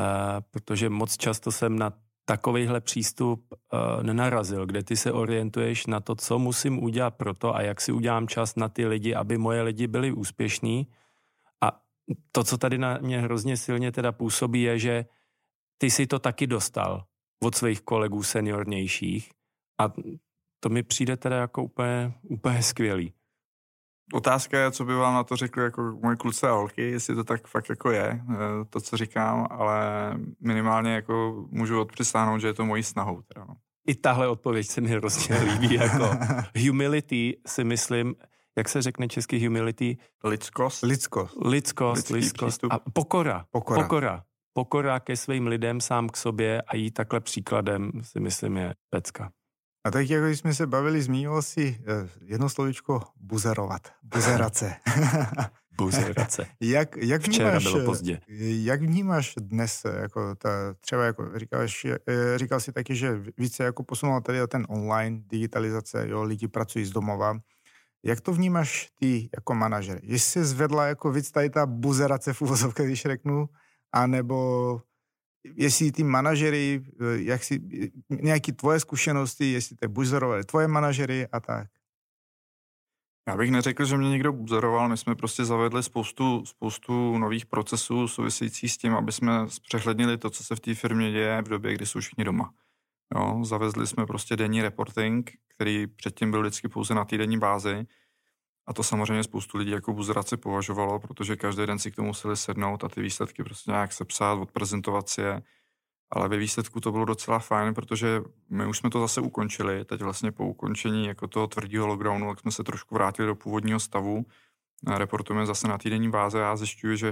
protože 0.50 0.88
moc 0.88 1.16
často 1.16 1.52
jsem 1.52 1.78
na 1.78 1.92
takovýhle 2.24 2.80
přístup 2.80 3.52
uh, 3.52 4.02
nenarazil, 4.02 4.66
kde 4.66 4.82
ty 4.82 4.96
se 4.96 5.12
orientuješ 5.12 5.86
na 5.86 6.00
to, 6.00 6.14
co 6.14 6.38
musím 6.38 6.82
udělat 6.82 7.10
pro 7.10 7.34
to 7.34 7.56
a 7.56 7.62
jak 7.62 7.80
si 7.80 7.92
udělám 7.92 8.28
čas 8.28 8.56
na 8.56 8.68
ty 8.68 8.86
lidi, 8.86 9.14
aby 9.14 9.38
moje 9.38 9.62
lidi 9.62 9.86
byli 9.86 10.12
úspěšní. 10.12 10.88
A 11.60 11.80
to, 12.32 12.44
co 12.44 12.58
tady 12.58 12.78
na 12.78 12.98
mě 12.98 13.20
hrozně 13.20 13.56
silně 13.56 13.92
teda 13.92 14.12
působí, 14.12 14.62
je, 14.62 14.78
že 14.78 15.04
ty 15.78 15.90
si 15.90 16.06
to 16.06 16.18
taky 16.18 16.46
dostal 16.46 17.04
od 17.42 17.54
svých 17.54 17.80
kolegů 17.80 18.22
seniornějších 18.22 19.30
a 19.80 19.92
to 20.60 20.68
mi 20.68 20.82
přijde 20.82 21.16
teda 21.16 21.36
jako 21.36 21.64
úplně, 21.64 22.14
úplně 22.22 22.62
skvělý. 22.62 23.12
Otázka 24.12 24.58
je, 24.58 24.70
co 24.70 24.84
by 24.84 24.94
vám 24.94 25.14
na 25.14 25.24
to 25.24 25.36
řekli 25.36 25.62
jako 25.62 25.98
moje 26.02 26.16
kluci 26.16 26.46
a 26.46 26.52
holky, 26.52 26.90
jestli 26.90 27.14
to 27.14 27.24
tak 27.24 27.46
fakt 27.46 27.68
jako 27.68 27.90
je, 27.90 28.20
eh, 28.30 28.64
to, 28.70 28.80
co 28.80 28.96
říkám, 28.96 29.46
ale 29.50 29.78
minimálně 30.40 30.94
jako 30.94 31.46
můžu 31.50 31.80
odpřisáhnout, 31.80 32.40
že 32.40 32.46
je 32.46 32.54
to 32.54 32.64
mojí 32.64 32.82
snahou. 32.82 33.22
Teda 33.22 33.44
no. 33.48 33.54
I 33.86 33.94
tahle 33.94 34.28
odpověď 34.28 34.66
se 34.66 34.80
mi 34.80 34.88
hrozně 34.88 35.38
líbí. 35.38 35.74
Jako 35.74 36.10
humility 36.66 37.40
si 37.46 37.64
myslím, 37.64 38.14
jak 38.58 38.68
se 38.68 38.82
řekne 38.82 39.08
český 39.08 39.46
humility? 39.46 39.96
Lidskost. 40.24 40.82
Lidskost. 40.82 41.36
Lidskost, 41.44 42.08
lidskost. 42.08 42.64
A 42.70 42.78
pokora. 42.78 43.44
Pokora. 43.50 43.82
pokora 43.82 44.24
pokora 44.54 45.00
ke 45.00 45.16
svým 45.16 45.46
lidem 45.46 45.80
sám 45.80 46.08
k 46.08 46.16
sobě 46.16 46.62
a 46.62 46.76
jít 46.76 46.90
takhle 46.90 47.20
příkladem 47.20 47.90
si 48.02 48.20
myslím 48.20 48.56
je 48.56 48.74
pecka. 48.90 49.30
A 49.86 49.90
tak 49.90 50.10
jako 50.10 50.26
jsme 50.26 50.54
se 50.54 50.66
bavili, 50.66 51.02
zmínil 51.02 51.42
si 51.42 51.78
eh, 51.80 52.08
jedno 52.24 52.48
slovičko 52.48 53.02
buzerovat, 53.16 53.92
buzerace. 54.02 54.76
buzerace. 55.76 56.46
jak, 56.60 56.96
jak 56.96 57.22
Včera 57.22 57.48
vnímáš, 57.48 57.72
bylo 57.72 57.84
pozdě. 57.84 58.20
Jak 58.62 58.82
vnímáš 58.82 59.34
dnes, 59.40 59.86
jako 60.00 60.34
ta, 60.34 60.48
třeba 60.80 61.04
jako 61.04 61.38
říkáš, 61.38 61.84
eh, 61.84 62.38
říkal 62.38 62.60
si 62.60 62.72
taky, 62.72 62.96
že 62.96 63.22
více 63.38 63.64
jako 63.64 63.82
posunul 63.82 64.20
tady 64.20 64.38
ten 64.48 64.66
online 64.68 65.20
digitalizace, 65.26 66.08
jo, 66.08 66.22
lidi 66.22 66.48
pracují 66.48 66.84
z 66.84 66.90
domova. 66.90 67.38
Jak 68.04 68.20
to 68.20 68.32
vnímáš 68.32 68.88
ty 69.00 69.28
jako 69.36 69.54
manažer? 69.54 70.00
Jestli 70.02 70.30
se 70.30 70.44
zvedla 70.44 70.86
jako 70.86 71.12
víc 71.12 71.30
tady 71.30 71.50
ta 71.50 71.66
buzerace 71.66 72.32
v 72.32 72.42
úvozovkách, 72.42 72.86
když 72.86 73.02
řeknu, 73.02 73.48
anebo 73.94 74.80
jestli 75.56 75.92
ty 75.92 76.04
manažery, 76.04 76.84
eh, 77.00 77.22
jak 77.22 77.44
si, 77.44 77.60
nějaké 78.10 78.52
tvoje 78.52 78.80
zkušenosti, 78.80 79.52
jestli 79.52 79.76
to 79.76 79.88
buzerovali 79.88 80.44
tvoje 80.44 80.68
manažery 80.68 81.26
a 81.32 81.40
tak. 81.40 81.68
Já 83.28 83.36
bych 83.36 83.50
neřekl, 83.50 83.84
že 83.84 83.96
mě 83.96 84.10
někdo 84.10 84.32
buzoroval, 84.32 84.88
my 84.88 84.96
jsme 84.96 85.14
prostě 85.14 85.44
zavedli 85.44 85.82
spoustu, 85.82 86.44
spoustu 86.46 87.18
nových 87.18 87.46
procesů 87.46 88.08
souvisejících 88.08 88.72
s 88.72 88.78
tím, 88.78 88.94
aby 88.94 89.12
jsme 89.12 89.48
zpřehlednili 89.48 90.18
to, 90.18 90.30
co 90.30 90.44
se 90.44 90.56
v 90.56 90.60
té 90.60 90.74
firmě 90.74 91.12
děje 91.12 91.42
v 91.42 91.48
době, 91.48 91.74
kdy 91.74 91.86
jsou 91.86 92.00
všichni 92.00 92.24
doma. 92.24 92.52
Jo, 93.14 93.44
zavezli 93.44 93.86
jsme 93.86 94.06
prostě 94.06 94.36
denní 94.36 94.62
reporting, 94.62 95.30
který 95.48 95.86
předtím 95.86 96.30
byl 96.30 96.40
vždycky 96.40 96.68
pouze 96.68 96.94
na 96.94 97.04
týdenní 97.04 97.38
bázi, 97.38 97.86
a 98.66 98.72
to 98.72 98.82
samozřejmě 98.82 99.22
spoustu 99.22 99.58
lidí 99.58 99.70
jako 99.70 99.92
buzeraci 99.92 100.36
považovalo, 100.36 100.98
protože 101.00 101.36
každý 101.36 101.66
den 101.66 101.78
si 101.78 101.90
k 101.90 101.96
tomu 101.96 102.08
museli 102.08 102.36
sednout 102.36 102.84
a 102.84 102.88
ty 102.88 103.02
výsledky 103.02 103.44
prostě 103.44 103.70
nějak 103.70 103.92
sepsat, 103.92 104.34
odprezentovat 104.34 105.08
si 105.08 105.20
je. 105.20 105.42
Ale 106.10 106.28
ve 106.28 106.36
výsledku 106.36 106.80
to 106.80 106.92
bylo 106.92 107.04
docela 107.04 107.38
fajn, 107.38 107.74
protože 107.74 108.22
my 108.50 108.66
už 108.66 108.78
jsme 108.78 108.90
to 108.90 109.00
zase 109.00 109.20
ukončili. 109.20 109.84
Teď 109.84 110.00
vlastně 110.00 110.32
po 110.32 110.46
ukončení 110.46 111.06
jako 111.06 111.28
toho 111.28 111.46
tvrdého 111.46 111.86
lockdownu, 111.86 112.30
tak 112.30 112.40
jsme 112.40 112.50
se 112.50 112.64
trošku 112.64 112.94
vrátili 112.94 113.26
do 113.26 113.34
původního 113.34 113.80
stavu. 113.80 114.26
Reportujeme 114.96 115.46
zase 115.46 115.68
na 115.68 115.78
týdenní 115.78 116.10
báze. 116.10 116.38
Já 116.38 116.56
zjišťuju, 116.56 116.96
že 116.96 117.08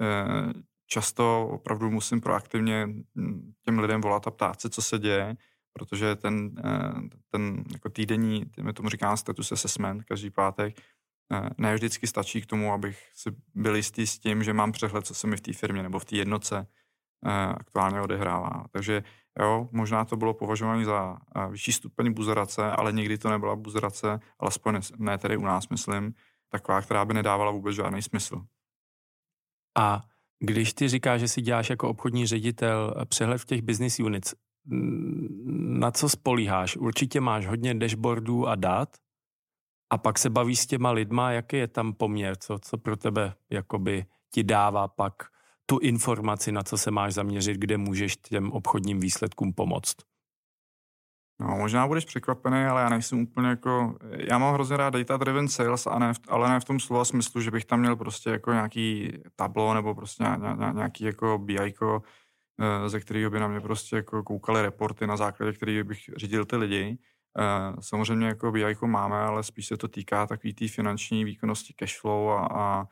eh, 0.00 0.52
často 0.86 1.48
opravdu 1.48 1.90
musím 1.90 2.20
proaktivně 2.20 2.86
hm, 2.86 3.52
těm 3.64 3.78
lidem 3.78 4.00
volat 4.00 4.26
a 4.26 4.30
ptát 4.30 4.60
se, 4.60 4.70
co 4.70 4.82
se 4.82 4.98
děje 4.98 5.36
protože 5.74 6.16
ten, 6.16 6.50
eh, 6.64 7.08
ten 7.30 7.64
jako 7.72 7.88
týdenní, 7.88 8.44
my 8.62 8.72
tomu 8.72 8.88
říkáme 8.88 9.16
status 9.16 9.52
assessment 9.52 10.04
každý 10.04 10.30
pátek, 10.30 10.80
eh, 11.32 11.50
ne 11.58 11.74
vždycky 11.74 12.06
stačí 12.06 12.42
k 12.42 12.46
tomu, 12.46 12.72
abych 12.72 12.98
si 13.14 13.30
byl 13.54 13.76
jistý 13.76 14.06
s 14.06 14.18
tím, 14.18 14.44
že 14.44 14.52
mám 14.52 14.72
přehled, 14.72 15.06
co 15.06 15.14
se 15.14 15.26
mi 15.26 15.36
v 15.36 15.40
té 15.40 15.52
firmě 15.52 15.82
nebo 15.82 15.98
v 15.98 16.04
té 16.04 16.16
jednotce 16.16 16.66
eh, 17.26 17.30
aktuálně 17.46 18.00
odehrává. 18.00 18.64
Takže 18.70 19.02
jo, 19.40 19.68
možná 19.72 20.04
to 20.04 20.16
bylo 20.16 20.34
považováno 20.34 20.84
za 20.84 21.18
vyšší 21.48 21.72
stupeň 21.72 22.12
buzerace, 22.12 22.70
ale 22.70 22.92
nikdy 22.92 23.18
to 23.18 23.30
nebyla 23.30 23.56
buzerace, 23.56 24.20
alespoň 24.38 24.80
ne 24.96 25.18
tedy 25.18 25.36
u 25.36 25.42
nás, 25.42 25.68
myslím, 25.68 26.14
taková, 26.48 26.82
která 26.82 27.04
by 27.04 27.14
nedávala 27.14 27.50
vůbec 27.50 27.74
žádný 27.76 28.02
smysl. 28.02 28.44
A 29.78 30.02
když 30.38 30.74
ty 30.74 30.88
říkáš, 30.88 31.20
že 31.20 31.28
si 31.28 31.42
děláš 31.42 31.70
jako 31.70 31.88
obchodní 31.88 32.26
ředitel 32.26 32.94
přehled 33.08 33.38
v 33.38 33.44
těch 33.44 33.62
business 33.62 34.00
units, 34.00 34.34
na 34.66 35.90
co 35.90 36.08
spolíháš? 36.08 36.76
Určitě 36.76 37.20
máš 37.20 37.46
hodně 37.46 37.74
dashboardů 37.74 38.46
a 38.46 38.54
dat 38.54 38.96
a 39.90 39.98
pak 39.98 40.18
se 40.18 40.30
bavíš 40.30 40.60
s 40.60 40.66
těma 40.66 40.90
lidma, 40.90 41.32
jaký 41.32 41.56
je 41.56 41.68
tam 41.68 41.92
poměr, 41.92 42.36
co, 42.36 42.58
co 42.58 42.78
pro 42.78 42.96
tebe 42.96 43.34
jakoby 43.50 44.04
ti 44.30 44.44
dává 44.44 44.88
pak 44.88 45.12
tu 45.66 45.78
informaci, 45.78 46.52
na 46.52 46.62
co 46.62 46.78
se 46.78 46.90
máš 46.90 47.14
zaměřit, 47.14 47.56
kde 47.56 47.78
můžeš 47.78 48.16
těm 48.16 48.52
obchodním 48.52 49.00
výsledkům 49.00 49.52
pomoct. 49.52 49.96
No, 51.40 51.46
možná 51.46 51.86
budeš 51.86 52.04
překvapený, 52.04 52.64
ale 52.64 52.82
já 52.82 52.88
nejsem 52.88 53.20
úplně 53.20 53.48
jako, 53.48 53.96
já 54.10 54.38
mám 54.38 54.54
hrozně 54.54 54.76
rád 54.76 54.90
data 54.90 55.16
driven 55.16 55.48
sales, 55.48 55.86
a 55.86 55.98
ne 55.98 56.12
ale 56.28 56.48
ne 56.48 56.60
v 56.60 56.64
tom 56.64 56.80
slova 56.80 57.04
smyslu, 57.04 57.40
že 57.40 57.50
bych 57.50 57.64
tam 57.64 57.80
měl 57.80 57.96
prostě 57.96 58.30
jako 58.30 58.52
nějaký 58.52 59.12
tablo 59.36 59.74
nebo 59.74 59.94
prostě 59.94 60.24
nějaký 60.72 61.04
jako 61.04 61.38
BI, 61.38 61.74
ze 62.86 63.00
kterého 63.00 63.30
by 63.30 63.40
na 63.40 63.48
mě 63.48 63.60
prostě 63.60 63.96
jako 63.96 64.22
koukaly 64.22 64.62
reporty, 64.62 65.06
na 65.06 65.16
základě 65.16 65.52
kterých 65.52 65.84
bych 65.84 65.98
řídil 66.16 66.44
ty 66.44 66.56
lidi. 66.56 66.98
Eh, 67.38 67.76
samozřejmě 67.80 68.26
jako 68.26 68.52
BI 68.52 68.76
máme, 68.86 69.16
ale 69.16 69.42
spíš 69.42 69.66
se 69.66 69.76
to 69.76 69.88
týká 69.88 70.26
takový 70.26 70.54
té 70.54 70.68
finanční 70.68 71.24
výkonnosti 71.24 71.74
cashflow 71.74 72.30
a, 72.30 72.46
a, 72.46 72.88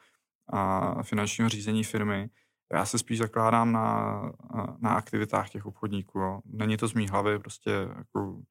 a 0.52 1.02
finančního 1.02 1.48
řízení 1.48 1.84
firmy. 1.84 2.30
Já 2.72 2.86
se 2.86 2.98
spíš 2.98 3.18
zakládám 3.18 3.72
na, 3.72 4.20
na 4.78 4.90
aktivitách 4.94 5.50
těch 5.50 5.66
obchodníků. 5.66 6.18
Jo. 6.18 6.40
Není 6.44 6.76
to 6.76 6.88
z 6.88 6.94
mý 6.94 7.08
hlavy, 7.08 7.38
prostě 7.38 7.70
jako 7.70 8.42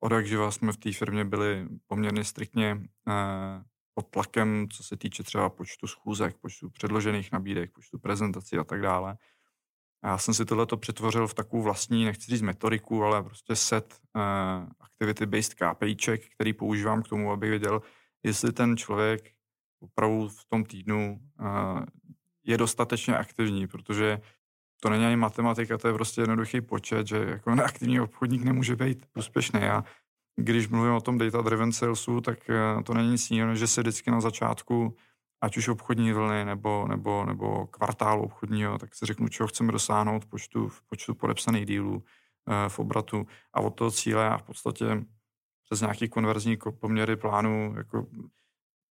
od 0.00 0.12
jak 0.12 0.26
živa 0.26 0.50
jsme 0.50 0.72
v 0.72 0.76
té 0.76 0.92
firmě 0.92 1.24
byli 1.24 1.68
poměrně 1.86 2.24
striktně 2.24 2.80
eh, 3.08 3.62
pod 3.94 4.10
tlakem, 4.10 4.68
co 4.68 4.82
se 4.82 4.96
týče 4.96 5.22
třeba 5.22 5.50
počtu 5.50 5.86
schůzek, 5.86 6.36
počtu 6.38 6.70
předložených 6.70 7.32
nabídek, 7.32 7.72
počtu 7.72 7.98
prezentací 7.98 8.58
a 8.58 8.64
tak 8.64 8.80
dále. 8.80 9.16
A 10.04 10.08
já 10.08 10.18
jsem 10.18 10.34
si 10.34 10.44
tohleto 10.44 10.76
přetvořil 10.76 11.26
v 11.26 11.34
takovou 11.34 11.62
vlastní, 11.62 12.04
nechci 12.04 12.30
říct 12.30 12.42
metodiku, 12.42 13.04
ale 13.04 13.22
prostě 13.22 13.56
set 13.56 13.94
uh, 14.16 14.22
activity-based 14.80 15.54
KPIček, 15.54 16.34
který 16.34 16.52
používám 16.52 17.02
k 17.02 17.08
tomu, 17.08 17.32
abych 17.32 17.50
věděl, 17.50 17.82
jestli 18.22 18.52
ten 18.52 18.76
člověk 18.76 19.30
opravdu 19.80 20.28
v 20.28 20.44
tom 20.44 20.64
týdnu 20.64 21.20
uh, 21.40 21.84
je 22.44 22.56
dostatečně 22.56 23.16
aktivní, 23.16 23.66
protože 23.66 24.20
to 24.80 24.90
není 24.90 25.06
ani 25.06 25.16
matematika, 25.16 25.78
to 25.78 25.88
je 25.88 25.94
prostě 25.94 26.20
jednoduchý 26.20 26.60
počet, 26.60 27.06
že 27.06 27.16
jako 27.16 27.54
neaktivní 27.54 28.00
obchodník 28.00 28.44
nemůže 28.44 28.76
být 28.76 29.06
úspěšný. 29.16 29.60
A 29.60 29.84
když 30.36 30.68
mluvím 30.68 30.92
o 30.92 31.00
tom 31.00 31.18
data-driven 31.18 31.72
salesu, 31.72 32.20
tak 32.20 32.38
uh, 32.48 32.82
to 32.82 32.94
není 32.94 33.10
nic 33.10 33.30
jiného, 33.30 33.54
že 33.54 33.66
se 33.66 33.80
vždycky 33.80 34.10
na 34.10 34.20
začátku 34.20 34.96
ať 35.44 35.56
už 35.56 35.68
obchodní 35.68 36.12
vlny 36.12 36.44
nebo, 36.44 36.86
nebo, 36.88 37.24
nebo 37.24 37.66
kvartálu 37.66 38.22
obchodního, 38.22 38.78
tak 38.78 38.94
si 38.94 39.06
řeknu, 39.06 39.28
čeho 39.28 39.46
chceme 39.46 39.72
dosáhnout 39.72 40.24
v 40.24 40.26
počtu, 40.26 40.68
v 40.68 40.82
počtu 40.82 41.14
podepsaných 41.14 41.66
dílů, 41.66 42.04
eh, 42.48 42.68
v 42.68 42.78
obratu. 42.78 43.26
A 43.52 43.60
od 43.60 43.70
toho 43.70 43.90
cíle 43.90 44.28
a 44.28 44.38
v 44.38 44.42
podstatě 44.42 45.04
přes 45.64 45.80
nějaký 45.80 46.08
konverzní 46.08 46.58
poměry 46.80 47.16
plánu 47.16 47.74
jako 47.76 48.06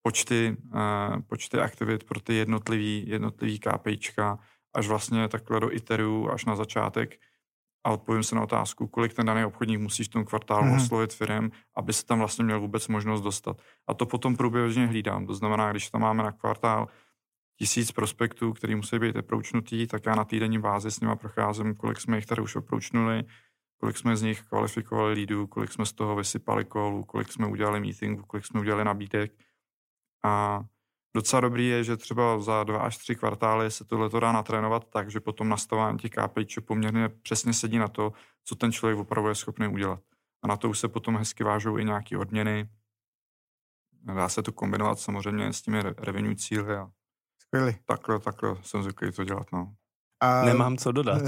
počty, 0.03 0.57
eh, 0.75 1.23
počty 1.27 1.59
aktivit 1.59 2.05
pro 2.05 2.21
ty 2.21 2.35
jednotlivý, 2.35 3.09
jednotlivý 3.09 3.59
KPIčka 3.59 4.39
až 4.75 4.89
vlastně 4.89 5.29
takhle 5.29 5.61
do 5.61 5.73
iteru, 5.73 6.33
až 6.33 6.45
na 6.45 6.57
začátek 6.57 7.21
a 7.85 7.91
odpovím 7.91 8.23
se 8.23 8.35
na 8.35 8.43
otázku, 8.43 8.87
kolik 8.87 9.15
ten 9.15 9.27
daný 9.27 9.45
obchodník 9.45 9.81
musí 9.81 10.05
v 10.05 10.09
tom 10.09 10.25
kvartálu 10.25 10.67
mm. 10.67 10.77
oslovit 10.77 11.13
firm, 11.13 11.51
aby 11.77 11.93
se 11.93 12.07
tam 12.07 12.19
vlastně 12.19 12.45
měl 12.45 12.61
vůbec 12.61 12.89
možnost 12.89 13.21
dostat. 13.21 13.61
A 13.87 13.95
to 13.95 14.07
potom 14.07 14.37
průběžně 14.37 14.87
hlídám. 14.87 15.27
To 15.27 15.35
znamená, 15.35 15.71
když 15.71 15.91
tam 15.91 16.01
máme 16.01 16.23
na 16.23 16.33
kvartál 16.33 16.89
tisíc 17.59 17.93
prospektů, 17.93 18.53
který 18.53 18.75
musí 18.75 18.99
být 18.99 19.17
approachnutý, 19.17 19.87
tak 19.87 20.07
já 20.07 20.15
na 20.15 20.25
týdenní 20.25 20.59
bázi 20.59 20.91
s 20.91 21.01
nimi 21.01 21.17
procházím, 21.17 21.75
kolik 21.75 22.01
jsme 22.01 22.17
jich 22.17 22.27
tady 22.27 22.43
už 22.43 22.57
approachnuli, 22.57 23.25
kolik 23.81 23.97
jsme 23.97 24.17
z 24.17 24.23
nich 24.23 24.43
kvalifikovali 24.43 25.13
lídů, 25.13 25.47
kolik 25.47 25.73
jsme 25.73 25.87
z 25.87 25.93
toho 25.93 26.17
vysypali 26.17 26.65
kolů, 26.65 27.05
kolik 27.05 27.33
jsme 27.33 27.47
udělali 27.47 27.81
meetingů, 27.81 28.23
kolik 28.23 28.47
jsme 28.47 28.61
udělali 28.61 28.85
nabídek. 28.85 29.33
A 30.25 30.61
docela 31.17 31.41
dobrý 31.41 31.67
je, 31.67 31.85
že 31.85 31.97
třeba 31.97 32.41
za 32.41 32.65
dva 32.65 32.79
až 32.79 32.97
tři 32.97 33.15
kvartály 33.17 33.71
se 33.71 33.85
tohle 33.85 34.11
to 34.11 34.21
dá 34.21 34.33
natrénovat 34.33 34.85
tak, 34.91 35.11
že 35.11 35.21
potom 35.21 35.49
nastavování 35.49 35.99
těch 35.99 36.11
KPIček 36.11 36.65
poměrně 36.65 37.09
přesně 37.09 37.53
sedí 37.53 37.79
na 37.79 37.89
to, 37.89 38.13
co 38.45 38.55
ten 38.55 38.73
člověk 38.73 38.99
opravdu 38.99 39.29
je 39.29 39.35
schopný 39.35 39.69
udělat. 39.69 40.01
A 40.43 40.49
na 40.49 40.57
to 40.57 40.69
už 40.69 40.79
se 40.79 40.89
potom 40.89 41.17
hezky 41.17 41.45
vážou 41.45 41.79
i 41.79 41.85
nějaké 41.85 42.19
odměny. 42.19 42.69
Dá 44.03 44.29
se 44.29 44.43
to 44.43 44.53
kombinovat 44.53 45.01
samozřejmě 45.01 45.53
s 45.53 45.63
těmi 45.63 45.83
revenue 45.83 46.37
cíly 46.37 46.77
a 46.77 46.91
Skvělý. 47.43 47.77
Takhle, 47.85 48.21
takhle 48.21 48.57
jsem 48.63 48.83
zvyklý 48.83 49.13
to 49.13 49.25
dělat, 49.25 49.47
no. 49.53 49.75
A, 50.21 50.45
Nemám 50.45 50.77
co 50.77 50.93
dodat. 50.93 51.23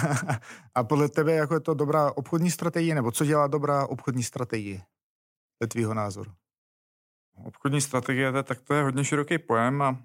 a 0.74 0.84
podle 0.84 1.08
tebe 1.08 1.32
jako 1.32 1.54
je 1.54 1.60
to 1.60 1.74
dobrá 1.74 2.12
obchodní 2.16 2.50
strategie, 2.50 2.94
nebo 2.94 3.12
co 3.12 3.24
dělá 3.24 3.46
dobrá 3.46 3.86
obchodní 3.86 4.22
strategie? 4.22 4.78
To 5.58 5.64
je 5.64 5.68
tvýho 5.68 5.94
názoru. 5.94 6.32
Obchodní 7.44 7.80
strategie, 7.80 8.32
tak 8.42 8.60
to 8.60 8.74
je 8.74 8.82
hodně 8.82 9.04
široký 9.04 9.38
pojem 9.38 9.82
a 9.82 9.96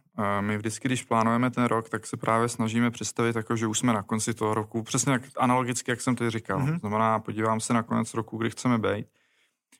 my 0.41 0.57
vždycky, 0.57 0.87
když 0.87 1.03
plánujeme 1.03 1.51
ten 1.51 1.63
rok, 1.63 1.89
tak 1.89 2.05
se 2.05 2.17
právě 2.17 2.49
snažíme 2.49 2.91
představit, 2.91 3.35
jako, 3.35 3.55
že 3.55 3.67
už 3.67 3.79
jsme 3.79 3.93
na 3.93 4.03
konci 4.03 4.33
toho 4.33 4.53
roku, 4.53 4.83
přesně 4.83 5.11
jak, 5.11 5.21
analogicky, 5.37 5.91
jak 5.91 6.01
jsem 6.01 6.15
to 6.15 6.31
říkal. 6.31 6.59
Mm-hmm. 6.59 6.79
Znamená, 6.79 7.19
podívám 7.19 7.59
se 7.59 7.73
na 7.73 7.83
konec 7.83 8.13
roku, 8.13 8.37
kdy 8.37 8.49
chceme 8.49 8.77
být, 8.77 9.07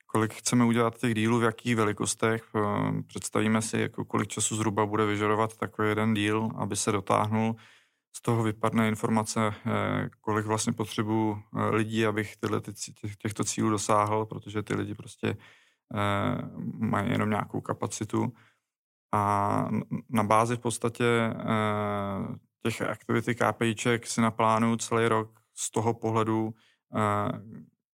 kolik 0.08 0.34
chceme 0.34 0.66
udělat 0.66 0.98
těch 0.98 1.14
dílů, 1.14 1.40
v 1.40 1.44
jakých 1.44 1.76
velikostech, 1.76 2.44
představíme 3.08 3.62
si, 3.62 3.80
jako 3.80 4.06
kolik 4.06 4.28
času 4.28 4.56
zhruba 4.56 4.86
bude 4.86 5.06
vyžadovat 5.06 5.58
takový 5.58 5.90
jeden 5.90 6.14
díl, 6.14 6.50
aby 6.56 6.76
se 6.76 6.92
dotáhnul. 6.92 7.56
Z 8.14 8.22
toho 8.22 8.44
vypadne 8.44 8.88
informace, 8.88 9.54
eh, 9.66 10.10
kolik 10.22 10.46
vlastně 10.46 10.74
potřebuji 10.74 11.38
eh, 11.38 11.70
lidí, 11.70 12.06
abych 12.06 12.38
tyhle, 12.38 12.62
těchto 13.18 13.44
cílů 13.44 13.70
dosáhl, 13.70 14.26
protože 14.26 14.64
ty 14.64 14.76
lidi 14.76 14.96
prostě 14.96 15.38
mají 16.80 17.12
jenom 17.12 17.30
nějakou 17.30 17.62
kapacitu 17.62 18.34
a 19.12 19.70
na 20.10 20.24
bázi 20.24 20.56
v 20.56 20.60
podstatě 20.60 21.06
eh, 21.06 22.36
těch 22.64 22.82
aktivity 22.82 23.36
KPIček 23.36 24.08
si 24.08 24.22
naplánuju 24.22 24.76
celý 24.76 25.08
rok 25.08 25.40
z 25.56 25.72
toho 25.72 25.94
pohledu, 25.94 26.54
eh, 26.96 27.42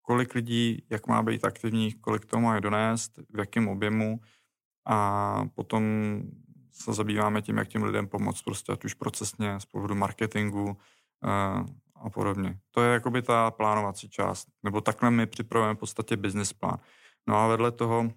kolik 0.03 0.35
lidí, 0.35 0.87
jak 0.91 1.07
má 1.07 1.23
být 1.23 1.45
aktivní, 1.45 1.93
kolik 1.93 2.27
to 2.27 2.41
mají 2.41 2.61
donést, 2.61 3.19
v 3.35 3.39
jakém 3.39 3.69
objemu 3.69 4.21
a 4.87 5.45
potom 5.55 5.85
se 6.73 6.93
zabýváme 6.93 7.43
tím, 7.43 7.57
jak 7.57 7.69
těm 7.69 7.83
lidem 7.83 8.09
pomoct, 8.09 8.43
prostě 8.43 8.73
ať 8.73 8.85
už 8.85 8.95
procesně, 8.95 9.61
z 9.61 9.65
pohledu 9.65 9.95
marketingu 9.95 10.77
a 11.95 12.11
podobně. 12.11 12.59
To 12.71 12.83
je 12.83 12.93
jakoby 12.93 13.23
ta 13.23 13.51
plánovací 13.51 14.09
část, 14.09 14.49
nebo 14.63 14.81
takhle 14.81 15.11
my 15.11 15.27
připravujeme 15.27 15.75
v 15.75 15.79
podstatě 15.79 16.17
business 16.17 16.53
plán. 16.53 16.79
No 17.29 17.37
a 17.37 17.47
vedle 17.47 17.73
toho, 17.73 18.11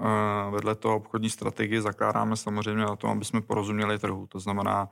eh, 0.00 0.50
vedle 0.50 0.74
toho 0.74 0.96
obchodní 0.96 1.30
strategii 1.30 1.80
zakládáme 1.80 2.36
samozřejmě 2.36 2.84
na 2.84 2.96
tom, 2.96 3.10
aby 3.10 3.24
jsme 3.24 3.40
porozuměli 3.40 3.98
trhu. 3.98 4.26
To 4.26 4.40
znamená, 4.40 4.88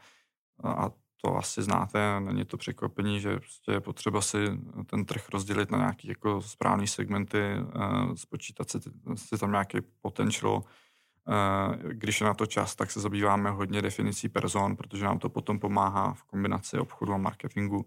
a 0.64 0.90
to 1.24 1.36
asi 1.36 1.62
znáte, 1.62 2.20
není 2.20 2.44
to 2.44 2.56
překvapení, 2.56 3.20
že 3.20 3.36
prostě 3.36 3.72
je 3.72 3.80
potřeba 3.80 4.20
si 4.20 4.38
ten 4.86 5.04
trh 5.04 5.28
rozdělit 5.28 5.70
na 5.70 5.78
nějaké 5.78 6.08
jako 6.08 6.42
správné 6.42 6.86
segmenty, 6.86 7.38
eh, 7.38 8.16
spočítat 8.16 8.70
si, 8.70 8.78
si 9.14 9.38
tam 9.38 9.50
nějaký 9.50 9.78
potential. 10.00 10.62
Eh, 11.28 11.94
když 11.94 12.20
je 12.20 12.26
na 12.26 12.34
to 12.34 12.46
čas, 12.46 12.74
tak 12.74 12.90
se 12.90 13.00
zabýváme 13.00 13.50
hodně 13.50 13.82
definicí 13.82 14.28
person, 14.28 14.76
protože 14.76 15.04
nám 15.04 15.18
to 15.18 15.28
potom 15.28 15.58
pomáhá 15.58 16.12
v 16.12 16.22
kombinaci 16.24 16.78
obchodu 16.78 17.12
a 17.12 17.16
marketingu. 17.16 17.86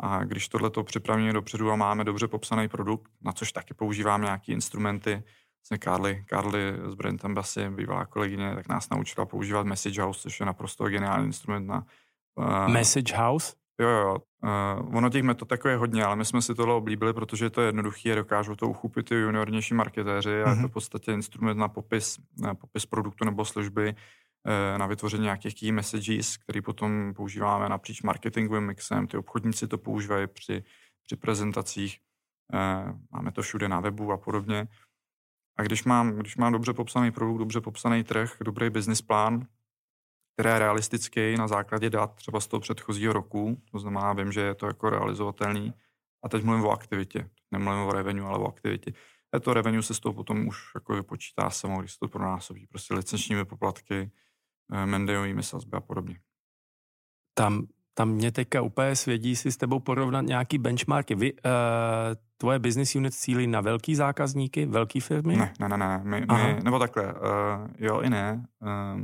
A 0.00 0.24
když 0.24 0.48
tohle 0.48 0.70
to 0.70 0.84
připravíme 0.84 1.32
dopředu 1.32 1.70
a 1.70 1.76
máme 1.76 2.04
dobře 2.04 2.28
popsaný 2.28 2.68
produkt, 2.68 3.10
na 3.20 3.32
což 3.32 3.52
taky 3.52 3.74
používáme 3.74 4.24
nějaké 4.24 4.52
instrumenty, 4.52 5.22
vlastně 5.70 5.78
Carly, 5.78 6.24
Carly 6.28 6.74
z 6.86 6.94
Brand 6.94 7.24
Embassy, 7.24 7.70
bývalá 7.70 8.06
kolegyně, 8.06 8.54
tak 8.54 8.68
nás 8.68 8.90
naučila 8.90 9.26
používat 9.26 9.66
Message 9.66 10.02
House, 10.02 10.20
což 10.20 10.40
je 10.40 10.46
naprosto 10.46 10.88
geniální 10.88 11.26
instrument 11.26 11.66
na... 11.66 11.84
Uh, 12.34 12.68
Message 12.68 13.16
House? 13.16 13.54
Jo, 13.80 13.88
jo. 13.88 14.16
Uh, 14.42 14.96
ono 14.96 15.10
těch 15.10 15.22
metod 15.22 15.50
jako 15.50 15.68
je 15.68 15.76
hodně, 15.76 16.04
ale 16.04 16.16
my 16.16 16.24
jsme 16.24 16.42
si 16.42 16.54
tohle 16.54 16.74
oblíbili, 16.74 17.12
protože 17.12 17.50
to 17.50 17.60
je 17.60 17.68
jednoduché, 17.68 18.14
dokážou 18.14 18.54
to 18.54 18.68
uchopit 18.68 19.10
i 19.10 19.14
juniornější 19.14 19.74
marketéři 19.74 20.28
mm-hmm. 20.28 20.46
a 20.46 20.48
je 20.48 20.54
to 20.54 20.60
mhm. 20.60 20.68
v 20.68 20.72
podstatě 20.72 21.12
instrument 21.12 21.58
na 21.58 21.68
popis, 21.68 22.18
na 22.38 22.54
popis 22.54 22.86
produktu 22.86 23.24
nebo 23.24 23.44
služby, 23.44 23.94
na 24.76 24.86
vytvoření 24.86 25.22
nějakých 25.22 25.54
key 25.54 25.72
messages, 25.72 26.36
který 26.36 26.60
potom 26.60 27.14
používáme 27.14 27.68
napříč 27.68 28.02
marketingovým 28.02 28.66
mixem. 28.66 29.06
Ty 29.06 29.16
obchodníci 29.16 29.68
to 29.68 29.78
používají 29.78 30.26
při, 30.26 30.64
při 31.06 31.16
prezentacích. 31.16 31.98
Eh, 32.54 32.92
máme 33.10 33.32
to 33.32 33.42
všude 33.42 33.68
na 33.68 33.80
webu 33.80 34.12
a 34.12 34.16
podobně. 34.16 34.68
A 35.56 35.62
když 35.62 35.84
mám, 35.84 36.16
když 36.16 36.36
mám 36.36 36.52
dobře 36.52 36.72
popsaný 36.72 37.10
produkt, 37.10 37.38
dobře 37.38 37.60
popsaný 37.60 38.04
trh, 38.04 38.36
dobrý 38.40 38.70
business 38.70 39.02
plán, 39.02 39.46
který 40.34 40.48
je 40.48 40.58
realistický 40.58 41.36
na 41.36 41.48
základě 41.48 41.90
dat 41.90 42.14
třeba 42.14 42.40
z 42.40 42.46
toho 42.46 42.60
předchozího 42.60 43.12
roku, 43.12 43.62
to 43.70 43.78
znamená, 43.78 44.12
vím, 44.12 44.32
že 44.32 44.40
je 44.40 44.54
to 44.54 44.66
jako 44.66 44.90
realizovatelný. 44.90 45.74
A 46.24 46.28
teď 46.28 46.44
mluvím 46.44 46.64
o 46.64 46.70
aktivitě, 46.70 47.30
nemluvím 47.50 47.82
o 47.82 47.92
revenue, 47.92 48.26
ale 48.26 48.38
o 48.38 48.48
aktivitě. 48.48 48.92
A 49.32 49.40
to 49.40 49.54
revenue 49.54 49.82
se 49.82 49.94
z 49.94 50.00
toho 50.00 50.12
potom 50.12 50.48
už 50.48 50.74
jako 50.74 50.94
vypočítá 50.94 51.50
samo, 51.50 51.80
když 51.80 51.92
se 51.92 51.98
to 51.98 52.08
pronásobí, 52.08 52.66
prostě 52.66 52.94
licenčními 52.94 53.44
poplatky, 53.44 54.10
Eh, 54.72 54.86
Mendeovými 54.86 55.42
sazby 55.42 55.76
a 55.76 55.80
podobně. 55.80 56.18
Tam, 57.34 57.66
tam 57.94 58.08
mě 58.08 58.32
teďka 58.32 58.62
úplně 58.62 58.96
svědí 58.96 59.36
si 59.36 59.52
s 59.52 59.56
tebou 59.56 59.80
porovnat 59.80 60.20
nějaký 60.20 60.58
benchmarky. 60.58 61.14
Vy, 61.14 61.32
uh, 61.32 61.38
tvoje 62.36 62.58
business 62.58 62.94
unit 62.94 63.14
cílí 63.14 63.46
na 63.46 63.60
velký 63.60 63.94
zákazníky, 63.94 64.66
velké 64.66 65.00
firmy? 65.00 65.36
Ne, 65.36 65.52
ne, 65.60 65.68
ne, 65.68 65.78
ne. 65.78 66.00
My, 66.04 66.20
my, 66.20 66.60
nebo 66.62 66.78
takhle, 66.78 67.14
uh, 67.14 67.20
jo 67.78 68.00
i 68.00 68.10
ne. 68.10 68.46
Uh, 68.62 69.02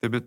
ty, 0.00 0.10
ty, 0.10 0.20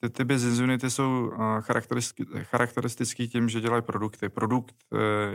ty, 0.00 0.10
ty 0.10 0.24
business 0.24 0.58
unity 0.58 0.90
jsou 0.90 1.32
charakteristický, 1.60 2.24
charakteristický 2.42 3.28
tím, 3.28 3.48
že 3.48 3.60
dělají 3.60 3.82
produkty. 3.82 4.28
Produkt 4.28 4.74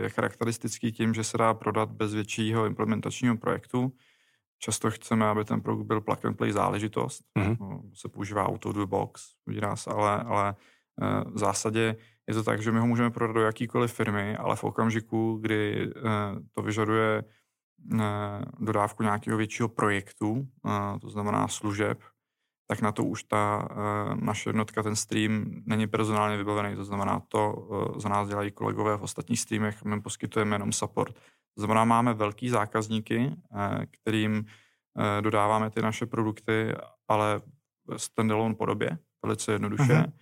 je 0.02 0.08
charakteristický 0.08 0.92
tím, 0.92 1.14
že 1.14 1.24
se 1.24 1.38
dá 1.38 1.54
prodat 1.54 1.90
bez 1.92 2.14
většího 2.14 2.66
implementačního 2.66 3.36
projektu. 3.36 3.92
Často 4.58 4.90
chceme, 4.90 5.26
aby 5.26 5.44
ten 5.44 5.60
produkt 5.60 5.86
byl 5.86 6.00
plug 6.00 6.24
and 6.24 6.34
play 6.34 6.52
záležitost. 6.52 7.22
Mm-hmm. 7.38 7.90
Se 7.94 8.08
používá 8.08 8.48
auto 8.48 8.72
do 8.72 8.86
box, 8.86 9.22
výraz, 9.46 9.86
ale, 9.86 10.22
ale 10.22 10.54
v 11.26 11.38
zásadě 11.38 11.96
je 12.28 12.34
to 12.34 12.42
tak, 12.42 12.62
že 12.62 12.72
my 12.72 12.80
ho 12.80 12.86
můžeme 12.86 13.10
prodat 13.10 13.32
do 13.32 13.40
jakýkoliv 13.40 13.92
firmy, 13.92 14.36
ale 14.36 14.56
v 14.56 14.64
okamžiku, 14.64 15.38
kdy 15.40 15.90
to 16.52 16.62
vyžaduje 16.62 17.24
dodávku 18.58 19.02
nějakého 19.02 19.38
většího 19.38 19.68
projektu, 19.68 20.48
to 21.00 21.10
znamená 21.10 21.48
služeb, 21.48 22.00
tak 22.66 22.80
na 22.80 22.92
to 22.92 23.04
už 23.04 23.22
ta 23.22 23.68
naše 24.14 24.48
jednotka, 24.48 24.82
ten 24.82 24.96
stream, 24.96 25.62
není 25.66 25.86
personálně 25.86 26.36
vybavený. 26.36 26.76
To 26.76 26.84
znamená, 26.84 27.22
to 27.28 27.68
za 27.96 28.08
nás 28.08 28.28
dělají 28.28 28.50
kolegové 28.50 28.96
v 28.96 29.02
ostatních 29.02 29.40
streamech, 29.40 29.84
my 29.84 30.00
poskytujeme 30.00 30.54
jenom 30.54 30.72
support. 30.72 31.16
To 31.58 31.62
znamená, 31.62 31.84
máme 31.84 32.14
velký 32.14 32.48
zákazníky, 32.48 33.34
kterým 33.90 34.46
dodáváme 35.20 35.70
ty 35.70 35.82
naše 35.82 36.06
produkty, 36.06 36.74
ale 37.08 37.40
v 37.86 37.98
standalone 37.98 38.54
podobě, 38.54 38.98
velice 39.22 39.52
jednoduše. 39.52 39.82
Uh-huh. 39.82 40.12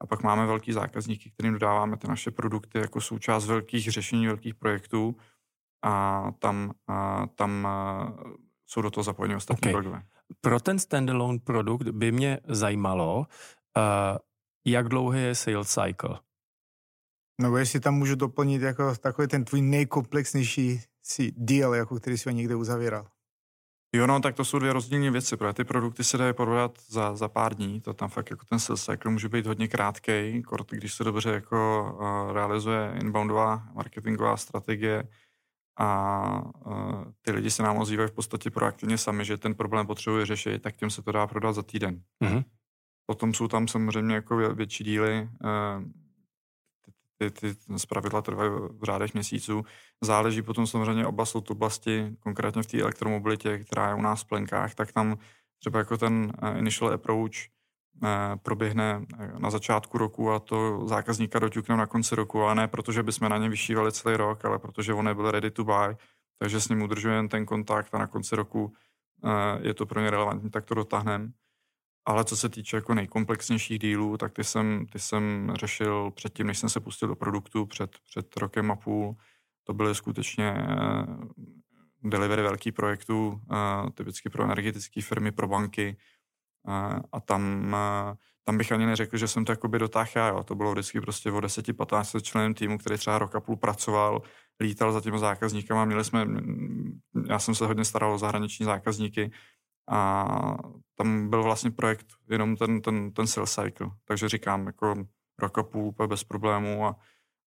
A 0.00 0.06
pak 0.06 0.22
máme 0.22 0.46
velký 0.46 0.72
zákazníky, 0.72 1.30
kterým 1.30 1.52
dodáváme 1.52 1.96
ty 1.96 2.08
naše 2.08 2.30
produkty 2.30 2.78
jako 2.78 3.00
součást 3.00 3.46
velkých 3.46 3.92
řešení, 3.92 4.26
velkých 4.26 4.54
projektů, 4.54 5.16
a 5.84 6.24
tam, 6.38 6.72
a 6.88 7.26
tam 7.26 7.66
a 7.66 8.12
jsou 8.66 8.82
do 8.82 8.90
toho 8.90 9.04
zapojeni 9.04 9.36
ostatní 9.36 9.60
okay. 9.60 9.72
kolegové. 9.72 10.02
Pro 10.40 10.60
ten 10.60 10.78
standalone 10.78 11.38
produkt 11.38 11.88
by 11.88 12.12
mě 12.12 12.38
zajímalo, 12.44 13.18
uh, 13.18 13.24
jak 14.66 14.88
dlouhý 14.88 15.22
je 15.22 15.34
sales 15.34 15.68
cycle? 15.68 16.18
No 17.40 17.56
jestli 17.56 17.80
tam 17.80 17.94
můžu 17.94 18.14
doplnit 18.14 18.62
jako 18.62 18.94
takový 18.94 19.28
ten 19.28 19.44
tvůj 19.44 19.62
nejkomplexnější 19.62 20.80
deal, 21.36 21.74
jako 21.74 22.00
který 22.00 22.18
jsi 22.18 22.28
ho 22.28 22.34
někde 22.34 22.54
uzavíral. 22.54 23.06
Jo, 23.94 24.06
no, 24.06 24.20
tak 24.20 24.34
to 24.34 24.44
jsou 24.44 24.58
dvě 24.58 24.72
rozdílné 24.72 25.10
věci, 25.10 25.36
protože 25.36 25.52
ty 25.52 25.64
produkty 25.64 26.04
se 26.04 26.18
dají 26.18 26.34
prodat 26.34 26.78
za, 26.88 27.16
za 27.16 27.28
pár 27.28 27.54
dní, 27.54 27.80
to 27.80 27.94
tam 27.94 28.08
fakt 28.08 28.30
jako 28.30 28.46
ten 28.46 28.58
sales 28.58 28.84
cycle 28.84 29.10
může 29.10 29.28
být 29.28 29.46
hodně 29.46 29.68
krátký, 29.68 30.42
když 30.70 30.94
se 30.94 31.04
dobře 31.04 31.30
jako 31.30 31.90
uh, 32.00 32.32
realizuje 32.32 32.94
inboundová 33.00 33.62
marketingová 33.74 34.36
strategie, 34.36 35.08
a 35.78 36.42
uh, 36.66 37.04
ty 37.22 37.30
lidi 37.32 37.50
se 37.50 37.62
nám 37.62 37.78
ozývají 37.78 38.08
v 38.08 38.12
podstatě 38.12 38.50
proaktivně 38.50 38.98
sami, 38.98 39.24
že 39.24 39.36
ten 39.36 39.54
problém 39.54 39.86
potřebuje 39.86 40.26
řešit, 40.26 40.62
tak 40.62 40.76
těm 40.76 40.90
se 40.90 41.02
to 41.02 41.12
dá 41.12 41.26
prodat 41.26 41.52
za 41.52 41.62
týden. 41.62 42.02
Mm-hmm. 42.24 42.44
Potom 43.06 43.34
jsou 43.34 43.48
tam 43.48 43.68
samozřejmě 43.68 44.14
jako 44.14 44.54
větší 44.54 44.84
díly, 44.84 45.28
uh, 45.44 45.84
ty, 47.18 47.30
ty, 47.30 47.54
zpravidla 47.76 48.22
trvají 48.22 48.50
v 48.50 48.84
řádech 48.84 49.14
měsíců. 49.14 49.62
Záleží 50.00 50.42
potom 50.42 50.66
samozřejmě 50.66 51.06
oblast 51.06 51.36
od 51.36 51.50
oblasti, 51.50 52.16
konkrétně 52.20 52.62
v 52.62 52.66
té 52.66 52.80
elektromobilitě, 52.80 53.58
která 53.58 53.88
je 53.88 53.94
u 53.94 54.02
nás 54.02 54.22
v 54.22 54.28
plenkách, 54.28 54.74
tak 54.74 54.92
tam 54.92 55.18
třeba 55.58 55.78
jako 55.78 55.98
ten 55.98 56.32
uh, 56.42 56.58
initial 56.58 56.92
approach 56.92 57.54
Eh, 58.02 58.36
proběhne 58.42 59.06
eh, 59.18 59.32
na 59.38 59.50
začátku 59.50 59.98
roku 59.98 60.30
a 60.30 60.38
to 60.38 60.82
zákazníka 60.86 61.38
doťukne 61.38 61.76
na 61.76 61.86
konci 61.86 62.14
roku, 62.14 62.42
ale 62.42 62.54
ne 62.54 62.68
protože 62.68 63.02
bychom 63.02 63.28
na 63.28 63.38
ně 63.38 63.48
vyšívali 63.48 63.92
celý 63.92 64.16
rok, 64.16 64.44
ale 64.44 64.58
protože 64.58 64.94
on 64.94 65.04
nebyl 65.04 65.30
ready 65.30 65.50
to 65.50 65.64
buy, 65.64 65.96
takže 66.38 66.60
s 66.60 66.68
ním 66.68 66.82
udržujeme 66.82 67.28
ten 67.28 67.46
kontakt 67.46 67.94
a 67.94 67.98
na 67.98 68.06
konci 68.06 68.36
roku 68.36 68.72
eh, 69.24 69.58
je 69.66 69.74
to 69.74 69.86
pro 69.86 70.00
ně 70.00 70.10
relevantní, 70.10 70.50
tak 70.50 70.64
to 70.64 70.74
dotáhneme. 70.74 71.28
Ale 72.06 72.24
co 72.24 72.36
se 72.36 72.48
týče 72.48 72.76
jako 72.76 72.94
nejkomplexnějších 72.94 73.78
dílů, 73.78 74.16
tak 74.16 74.32
ty 74.32 74.44
jsem, 74.44 74.86
ty 74.92 74.98
jsem 74.98 75.52
řešil 75.54 76.10
předtím, 76.10 76.46
než 76.46 76.58
jsem 76.58 76.68
se 76.68 76.80
pustil 76.80 77.08
do 77.08 77.16
produktu, 77.16 77.66
před, 77.66 77.90
před 78.10 78.36
rokem 78.36 78.70
a 78.70 78.76
půl. 78.76 79.16
To 79.64 79.74
byly 79.74 79.94
skutečně 79.94 80.54
delivery 82.02 82.42
velkých 82.42 82.72
projektů, 82.72 83.40
typicky 83.94 84.30
pro 84.30 84.44
energetické 84.44 85.02
firmy, 85.02 85.32
pro 85.32 85.48
banky, 85.48 85.96
a 87.12 87.20
tam, 87.20 87.76
tam 88.44 88.58
bych 88.58 88.72
ani 88.72 88.86
neřekl, 88.86 89.16
že 89.16 89.28
jsem 89.28 89.44
to 89.44 89.52
jakoby 89.52 89.78
dotáhl 89.78 90.10
jo. 90.16 90.42
To 90.44 90.54
bylo 90.54 90.72
vždycky 90.72 91.00
prostě 91.00 91.32
o 91.32 91.38
10-15 91.38 92.20
členem 92.20 92.54
týmu, 92.54 92.78
který 92.78 92.98
třeba 92.98 93.18
rok 93.18 93.34
a 93.34 93.40
půl 93.40 93.56
pracoval, 93.56 94.22
lítal 94.60 94.92
za 94.92 95.00
těmi 95.00 95.18
zákazníkama, 95.18 95.84
měli 95.84 96.04
jsme, 96.04 96.26
já 97.28 97.38
jsem 97.38 97.54
se 97.54 97.66
hodně 97.66 97.84
staral 97.84 98.12
o 98.12 98.18
zahraniční 98.18 98.66
zákazníky 98.66 99.30
a 99.90 100.24
tam 100.94 101.30
byl 101.30 101.42
vlastně 101.42 101.70
projekt 101.70 102.06
jenom 102.30 102.56
ten, 102.56 102.80
ten, 102.80 103.12
ten 103.12 103.26
sales 103.26 103.54
cycle, 103.54 103.90
takže 104.04 104.28
říkám, 104.28 104.66
jako 104.66 104.94
rok 105.38 105.58
a 105.58 105.62
půl 105.62 105.94
bez 106.06 106.24
problémů 106.24 106.86
a, 106.86 106.96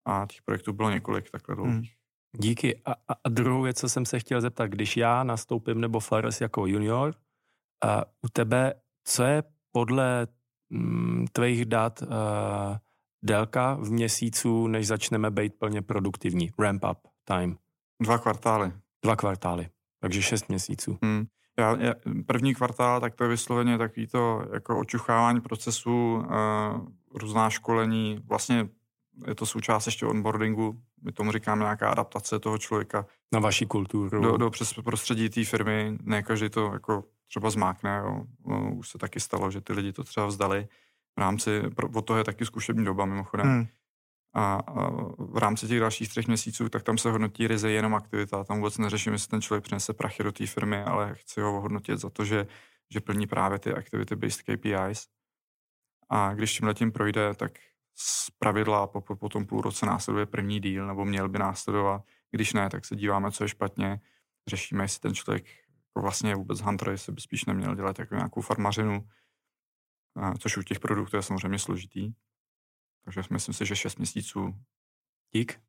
a 0.05 0.25
těch 0.29 0.41
projektů 0.41 0.73
bylo 0.73 0.89
několik 0.89 1.31
takhle 1.31 1.55
dlouhých. 1.55 1.75
Hmm. 1.75 2.41
Díky. 2.41 2.81
A, 2.85 2.91
a 3.23 3.29
druhou 3.29 3.61
věc, 3.61 3.79
co 3.79 3.89
jsem 3.89 4.05
se 4.05 4.19
chtěl 4.19 4.41
zeptat, 4.41 4.67
když 4.67 4.97
já 4.97 5.23
nastoupím 5.23 5.81
nebo 5.81 5.99
Fares 5.99 6.41
jako 6.41 6.67
junior, 6.67 7.15
a 7.83 8.05
u 8.05 8.29
tebe 8.33 8.73
co 9.03 9.23
je 9.23 9.43
podle 9.71 10.27
mm, 10.69 11.25
tvých 11.31 11.65
dat 11.65 12.01
uh, 12.01 12.07
délka 13.23 13.73
v 13.73 13.91
měsícu, 13.91 14.67
než 14.67 14.87
začneme 14.87 15.31
být 15.31 15.53
plně 15.59 15.81
produktivní? 15.81 16.51
Ramp 16.59 16.83
up 16.91 16.97
time. 17.23 17.57
Dva 18.03 18.17
kvartály. 18.17 18.73
Dva 19.03 19.15
kvartály, 19.15 19.69
takže 19.99 20.21
šest 20.21 20.49
měsíců. 20.49 20.97
Hmm. 21.03 21.25
Já, 21.59 21.77
já, 21.79 21.93
první 22.25 22.55
kvartál, 22.55 23.01
tak 23.01 23.15
to 23.15 23.23
je 23.23 23.29
vysloveně 23.29 23.77
takový 23.77 24.07
to 24.07 24.45
jako 24.53 24.79
očuchávání 24.79 25.41
procesu, 25.41 26.15
uh, 26.15 26.25
různá 27.13 27.49
školení, 27.49 28.23
vlastně 28.25 28.69
je 29.27 29.35
to 29.35 29.45
součást 29.45 29.85
ještě 29.85 30.05
onboardingu, 30.05 30.79
my 31.03 31.11
tomu 31.11 31.31
říkáme 31.31 31.63
nějaká 31.63 31.89
adaptace 31.89 32.39
toho 32.39 32.57
člověka. 32.57 33.05
Na 33.31 33.39
vaši 33.39 33.65
kulturu. 33.65 34.21
Do, 34.21 34.37
do 34.37 34.49
přes 34.49 34.73
prostředí 34.73 35.29
té 35.29 35.43
firmy, 35.45 35.97
ne 36.03 36.23
každý 36.23 36.49
to 36.49 36.73
jako 36.73 37.03
třeba 37.27 37.49
zmákne. 37.49 38.01
Jo. 38.03 38.23
No, 38.45 38.71
už 38.75 38.89
se 38.89 38.97
taky 38.97 39.19
stalo, 39.19 39.51
že 39.51 39.61
ty 39.61 39.73
lidi 39.73 39.93
to 39.93 40.03
třeba 40.03 40.25
vzdali 40.25 40.67
v 41.15 41.19
rámci, 41.19 41.61
od 41.93 42.01
toho 42.01 42.17
je 42.17 42.23
taky 42.23 42.45
zkušební 42.45 42.85
doba 42.85 43.05
mimochodem. 43.05 43.47
Hmm. 43.47 43.67
A, 44.35 44.59
v 45.17 45.37
rámci 45.37 45.67
těch 45.67 45.79
dalších 45.79 46.09
třech 46.09 46.27
měsíců, 46.27 46.69
tak 46.69 46.83
tam 46.83 46.97
se 46.97 47.11
hodnotí 47.11 47.47
ryze 47.47 47.71
jenom 47.71 47.95
aktivita. 47.95 48.43
Tam 48.43 48.57
vůbec 48.57 48.77
neřeším, 48.77 49.13
jestli 49.13 49.29
ten 49.29 49.41
člověk 49.41 49.63
přinese 49.63 49.93
prachy 49.93 50.23
do 50.23 50.31
té 50.31 50.47
firmy, 50.47 50.83
ale 50.83 51.15
chci 51.15 51.41
ho 51.41 51.61
hodnotit 51.61 51.97
za 51.97 52.09
to, 52.09 52.25
že, 52.25 52.47
že 52.89 53.01
plní 53.01 53.27
právě 53.27 53.59
ty 53.59 53.73
activity-based 53.73 54.43
KPIs. 54.43 55.07
A 56.09 56.33
když 56.33 56.57
tím 56.57 56.67
letím 56.67 56.91
projde, 56.91 57.33
tak 57.33 57.51
z 57.95 58.31
pravidla 58.31 58.87
po, 58.87 59.01
po, 59.01 59.15
po 59.15 59.29
tom 59.29 59.45
půl 59.45 59.61
roce 59.61 59.85
následuje 59.85 60.25
první 60.25 60.59
díl, 60.59 60.87
nebo 60.87 61.05
měl 61.05 61.29
by 61.29 61.39
následovat. 61.39 62.01
Když 62.31 62.53
ne, 62.53 62.69
tak 62.69 62.85
se 62.85 62.95
díváme, 62.95 63.31
co 63.31 63.43
je 63.43 63.47
špatně, 63.47 63.99
řešíme, 64.47 64.83
jestli 64.83 64.99
ten 64.99 65.13
člověk 65.13 65.45
jako 65.95 66.01
vlastně 66.01 66.35
vůbec 66.35 66.61
hunter, 66.61 66.89
jestli 66.89 67.13
by 67.13 67.21
spíš 67.21 67.45
neměl 67.45 67.75
dělat 67.75 67.99
jako 67.99 68.15
nějakou 68.15 68.41
farmařinu, 68.41 69.07
což 70.39 70.57
u 70.57 70.63
těch 70.63 70.79
produktů 70.79 71.15
je 71.15 71.21
samozřejmě 71.21 71.59
složitý. 71.59 72.13
Takže 73.05 73.21
myslím 73.31 73.53
si, 73.53 73.65
že 73.65 73.75
6 73.75 73.97
měsíců. 73.97 74.55
Dík. 75.33 75.59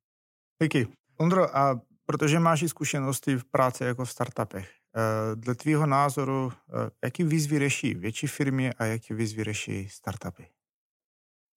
Díky. 0.63 0.89
Ondro, 1.17 1.57
a 1.57 1.81
protože 2.07 2.39
máš 2.39 2.63
i 2.63 2.69
zkušenosti 2.69 3.37
v 3.37 3.45
práci 3.45 3.85
jako 3.85 4.05
v 4.05 4.11
startupech, 4.11 4.71
eh, 4.97 5.37
dle 5.37 5.55
tvýho 5.55 5.87
názoru, 5.87 6.53
eh, 6.53 6.91
jaký 7.05 7.25
výzvy 7.25 7.59
řeší 7.59 7.95
větší 7.95 8.27
firmy 8.27 8.73
a 8.73 8.85
jaký 8.85 9.15
výzvy 9.15 9.45
řeší 9.45 9.89
startupy? 9.89 10.47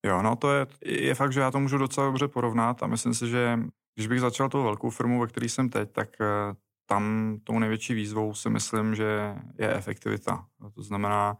Jo, 0.06 0.22
no 0.22 0.36
to 0.36 0.54
je, 0.54 0.66
je 0.84 1.14
fakt, 1.14 1.32
že 1.32 1.40
já 1.40 1.50
to 1.50 1.60
můžu 1.60 1.78
docela 1.78 2.06
dobře 2.06 2.28
porovnat 2.28 2.82
a 2.82 2.86
myslím 2.86 3.14
si, 3.14 3.28
že 3.28 3.58
když 3.94 4.06
bych 4.06 4.20
začal 4.20 4.48
tou 4.48 4.62
velkou 4.62 4.90
firmu, 4.90 5.20
ve 5.20 5.26
které 5.26 5.48
jsem 5.48 5.68
teď, 5.68 5.92
tak 5.92 6.20
eh, 6.20 6.54
tam 6.86 7.36
tou 7.44 7.58
největší 7.58 7.94
výzvou 7.94 8.34
si 8.34 8.50
myslím, 8.50 8.94
že 8.94 9.36
je 9.58 9.74
efektivita. 9.74 10.46
To 10.74 10.82
znamená 10.82 11.36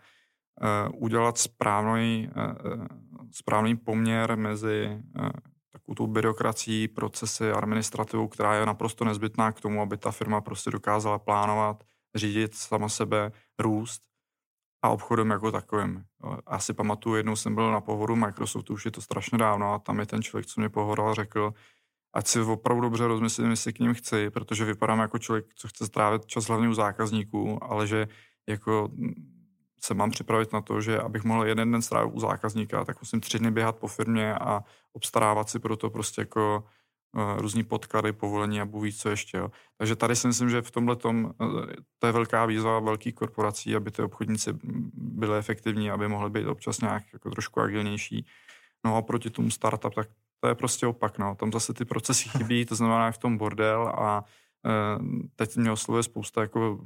udělat 0.94 1.38
správný, 1.38 2.28
uh, 2.36 2.86
správný 3.30 3.76
poměr 3.76 4.36
mezi 4.36 5.02
uh, 5.20 5.30
takovou 5.72 5.94
tou 5.94 6.06
byrokracií, 6.06 6.88
procesy, 6.88 7.50
administrativou, 7.50 8.28
která 8.28 8.54
je 8.54 8.66
naprosto 8.66 9.04
nezbytná 9.04 9.52
k 9.52 9.60
tomu, 9.60 9.82
aby 9.82 9.96
ta 9.96 10.10
firma 10.10 10.40
prostě 10.40 10.70
dokázala 10.70 11.18
plánovat, 11.18 11.84
řídit 12.14 12.54
sama 12.54 12.88
sebe, 12.88 13.32
růst 13.58 14.02
a 14.82 14.88
obchodem 14.88 15.30
jako 15.30 15.52
takovým. 15.52 16.04
Asi 16.46 16.74
pamatuju, 16.74 17.16
jednou 17.16 17.36
jsem 17.36 17.54
byl 17.54 17.72
na 17.72 17.80
pohodu 17.80 18.16
Microsoftu, 18.16 18.74
už 18.74 18.84
je 18.84 18.90
to 18.90 19.00
strašně 19.00 19.38
dávno 19.38 19.72
a 19.72 19.78
tam 19.78 20.00
je 20.00 20.06
ten 20.06 20.22
člověk, 20.22 20.46
co 20.46 20.60
mě 20.60 20.68
pohodoval, 20.68 21.14
řekl, 21.14 21.54
ať 22.14 22.26
si 22.26 22.40
opravdu 22.40 22.82
dobře 22.82 23.06
rozmyslím, 23.06 23.50
jestli 23.50 23.72
k 23.72 23.78
ním 23.78 23.94
chci, 23.94 24.30
protože 24.30 24.64
vypadám 24.64 24.98
jako 24.98 25.18
člověk, 25.18 25.46
co 25.54 25.68
chce 25.68 25.86
strávit 25.86 26.26
čas 26.26 26.44
hlavně 26.44 26.68
u 26.68 26.74
zákazníků, 26.74 27.64
ale 27.64 27.86
že 27.86 28.08
jako 28.48 28.88
se 29.80 29.94
mám 29.94 30.10
připravit 30.10 30.52
na 30.52 30.60
to, 30.60 30.80
že 30.80 31.00
abych 31.00 31.24
mohl 31.24 31.46
jeden 31.46 31.72
den 31.72 31.82
strávit 31.82 32.14
u 32.14 32.20
zákazníka, 32.20 32.84
tak 32.84 33.00
musím 33.00 33.20
tři 33.20 33.38
dny 33.38 33.50
běhat 33.50 33.76
po 33.76 33.86
firmě 33.86 34.34
a 34.34 34.64
obstarávat 34.92 35.50
si 35.50 35.58
pro 35.58 35.76
to 35.76 35.90
prostě 35.90 36.20
jako 36.20 36.64
uh, 37.12 37.40
různý 37.40 37.62
podklady, 37.64 38.12
povolení 38.12 38.60
a 38.60 38.64
bůh 38.64 38.82
ví, 38.82 38.92
co 38.92 39.08
ještě. 39.08 39.36
Jo. 39.36 39.50
Takže 39.78 39.96
tady 39.96 40.16
si 40.16 40.26
myslím, 40.26 40.50
že 40.50 40.62
v 40.62 40.70
tomhle 40.70 40.96
tom 40.96 41.24
uh, 41.24 41.62
to 41.98 42.06
je 42.06 42.12
velká 42.12 42.46
výzva 42.46 42.80
velkých 42.80 43.14
korporací, 43.14 43.76
aby 43.76 43.90
ty 43.90 44.02
obchodníci 44.02 44.50
byly 44.94 45.38
efektivní, 45.38 45.90
aby 45.90 46.08
mohly 46.08 46.30
být 46.30 46.46
občas 46.46 46.80
nějak 46.80 47.02
jako 47.12 47.30
trošku 47.30 47.60
agilnější. 47.60 48.26
No 48.84 48.96
a 48.96 49.02
proti 49.02 49.30
tomu 49.30 49.50
startup, 49.50 49.94
tak 49.94 50.08
to 50.40 50.48
je 50.48 50.54
prostě 50.54 50.86
opak. 50.86 51.18
No. 51.18 51.34
Tam 51.34 51.52
zase 51.52 51.74
ty 51.74 51.84
procesy 51.84 52.28
chybí, 52.28 52.64
to 52.64 52.74
znamená 52.74 53.12
v 53.12 53.18
tom 53.18 53.38
bordel 53.38 53.88
a 53.88 54.24
e, 54.66 54.70
teď 55.36 55.56
mě 55.56 55.72
oslovuje 55.72 56.02
spousta 56.02 56.40
jako 56.40 56.80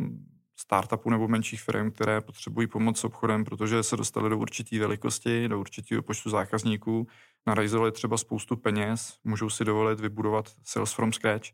startupů 0.57 1.11
nebo 1.11 1.29
menších 1.29 1.63
firm, 1.63 1.91
které 1.91 2.21
potřebují 2.21 2.67
pomoc 2.67 2.99
s 2.99 3.05
obchodem, 3.05 3.45
protože 3.45 3.83
se 3.83 3.97
dostali 3.97 4.31
do 4.31 4.39
určité 4.39 4.79
velikosti, 4.79 5.49
do 5.49 5.61
určitého 5.61 6.03
počtu 6.03 6.31
zákazníků, 6.31 7.07
narazili 7.47 7.93
třeba 7.93 8.17
spoustu 8.17 8.57
peněz, 8.57 9.19
můžou 9.25 9.51
si 9.51 9.65
dovolit 9.65 10.01
vybudovat 10.01 10.51
sales 10.63 10.93
from 10.93 11.13
scratch, 11.13 11.49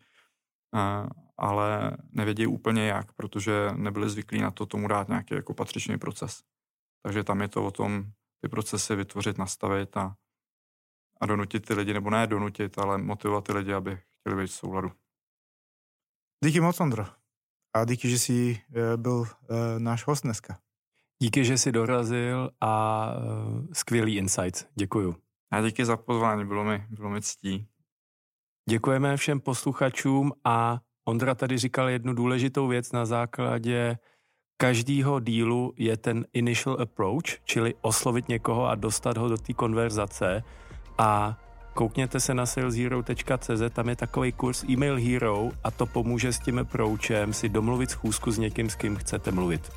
ale 1.38 1.96
nevědí 2.12 2.46
úplně 2.46 2.86
jak, 2.86 3.12
protože 3.12 3.70
nebyli 3.76 4.10
zvyklí 4.10 4.40
na 4.40 4.50
to 4.50 4.66
tomu 4.66 4.88
dát 4.88 5.08
nějaký 5.08 5.34
jako 5.34 5.54
patřičný 5.54 5.98
proces. 5.98 6.42
Takže 7.02 7.24
tam 7.24 7.40
je 7.40 7.48
to 7.48 7.64
o 7.64 7.70
tom 7.70 8.04
ty 8.40 8.48
procesy 8.48 8.96
vytvořit, 8.96 9.38
nastavit 9.38 9.96
a, 9.96 10.16
a 11.20 11.26
donutit 11.26 11.66
ty 11.66 11.74
lidi, 11.74 11.94
nebo 11.94 12.10
ne 12.10 12.26
donutit, 12.26 12.78
ale 12.78 12.98
motivovat 12.98 13.44
ty 13.44 13.52
lidi, 13.52 13.72
aby 13.72 14.00
chtěli 14.20 14.42
být 14.42 14.50
v 14.50 14.54
souladu. 14.54 14.92
Díky 16.44 16.60
moc, 16.60 16.80
Ondro. 16.80 17.19
A 17.74 17.84
díky, 17.84 18.10
že 18.10 18.18
jsi 18.18 18.60
eh, 18.74 18.96
byl 18.96 19.26
eh, 19.26 19.54
náš 19.78 20.06
host 20.06 20.22
dneska. 20.22 20.58
Díky, 21.22 21.44
že 21.44 21.58
jsi 21.58 21.72
dorazil 21.72 22.50
a 22.60 23.06
uh, 23.16 23.66
skvělý 23.72 24.16
insight. 24.16 24.68
Děkuju. 24.74 25.16
A 25.50 25.60
díky 25.60 25.84
za 25.84 25.96
pozvání, 25.96 26.44
bylo 26.44 26.64
mi, 26.64 26.86
bylo 26.90 27.10
mi 27.10 27.22
ctí. 27.22 27.66
Děkujeme 28.68 29.16
všem 29.16 29.40
posluchačům 29.40 30.32
a 30.44 30.80
Ondra 31.04 31.34
tady 31.34 31.58
říkal 31.58 31.88
jednu 31.88 32.14
důležitou 32.14 32.68
věc 32.68 32.92
na 32.92 33.06
základě 33.06 33.98
každého 34.56 35.20
dílu 35.20 35.72
je 35.76 35.96
ten 35.96 36.26
initial 36.32 36.76
approach, 36.82 37.40
čili 37.44 37.74
oslovit 37.80 38.28
někoho 38.28 38.66
a 38.66 38.74
dostat 38.74 39.16
ho 39.16 39.28
do 39.28 39.36
té 39.36 39.52
konverzace 39.52 40.42
a 40.98 41.38
koukněte 41.74 42.20
se 42.20 42.34
na 42.34 42.46
saleshero.cz, 42.46 43.72
tam 43.72 43.88
je 43.88 43.96
takový 43.96 44.32
kurz 44.32 44.64
Email 44.72 44.96
Hero 44.96 45.50
a 45.64 45.70
to 45.70 45.86
pomůže 45.86 46.32
s 46.32 46.38
tím 46.38 46.58
approachem 46.58 47.32
si 47.32 47.48
domluvit 47.48 47.90
schůzku 47.90 48.30
s 48.30 48.38
někým, 48.38 48.70
s 48.70 48.74
kým 48.74 48.96
chcete 48.96 49.32
mluvit. 49.32 49.72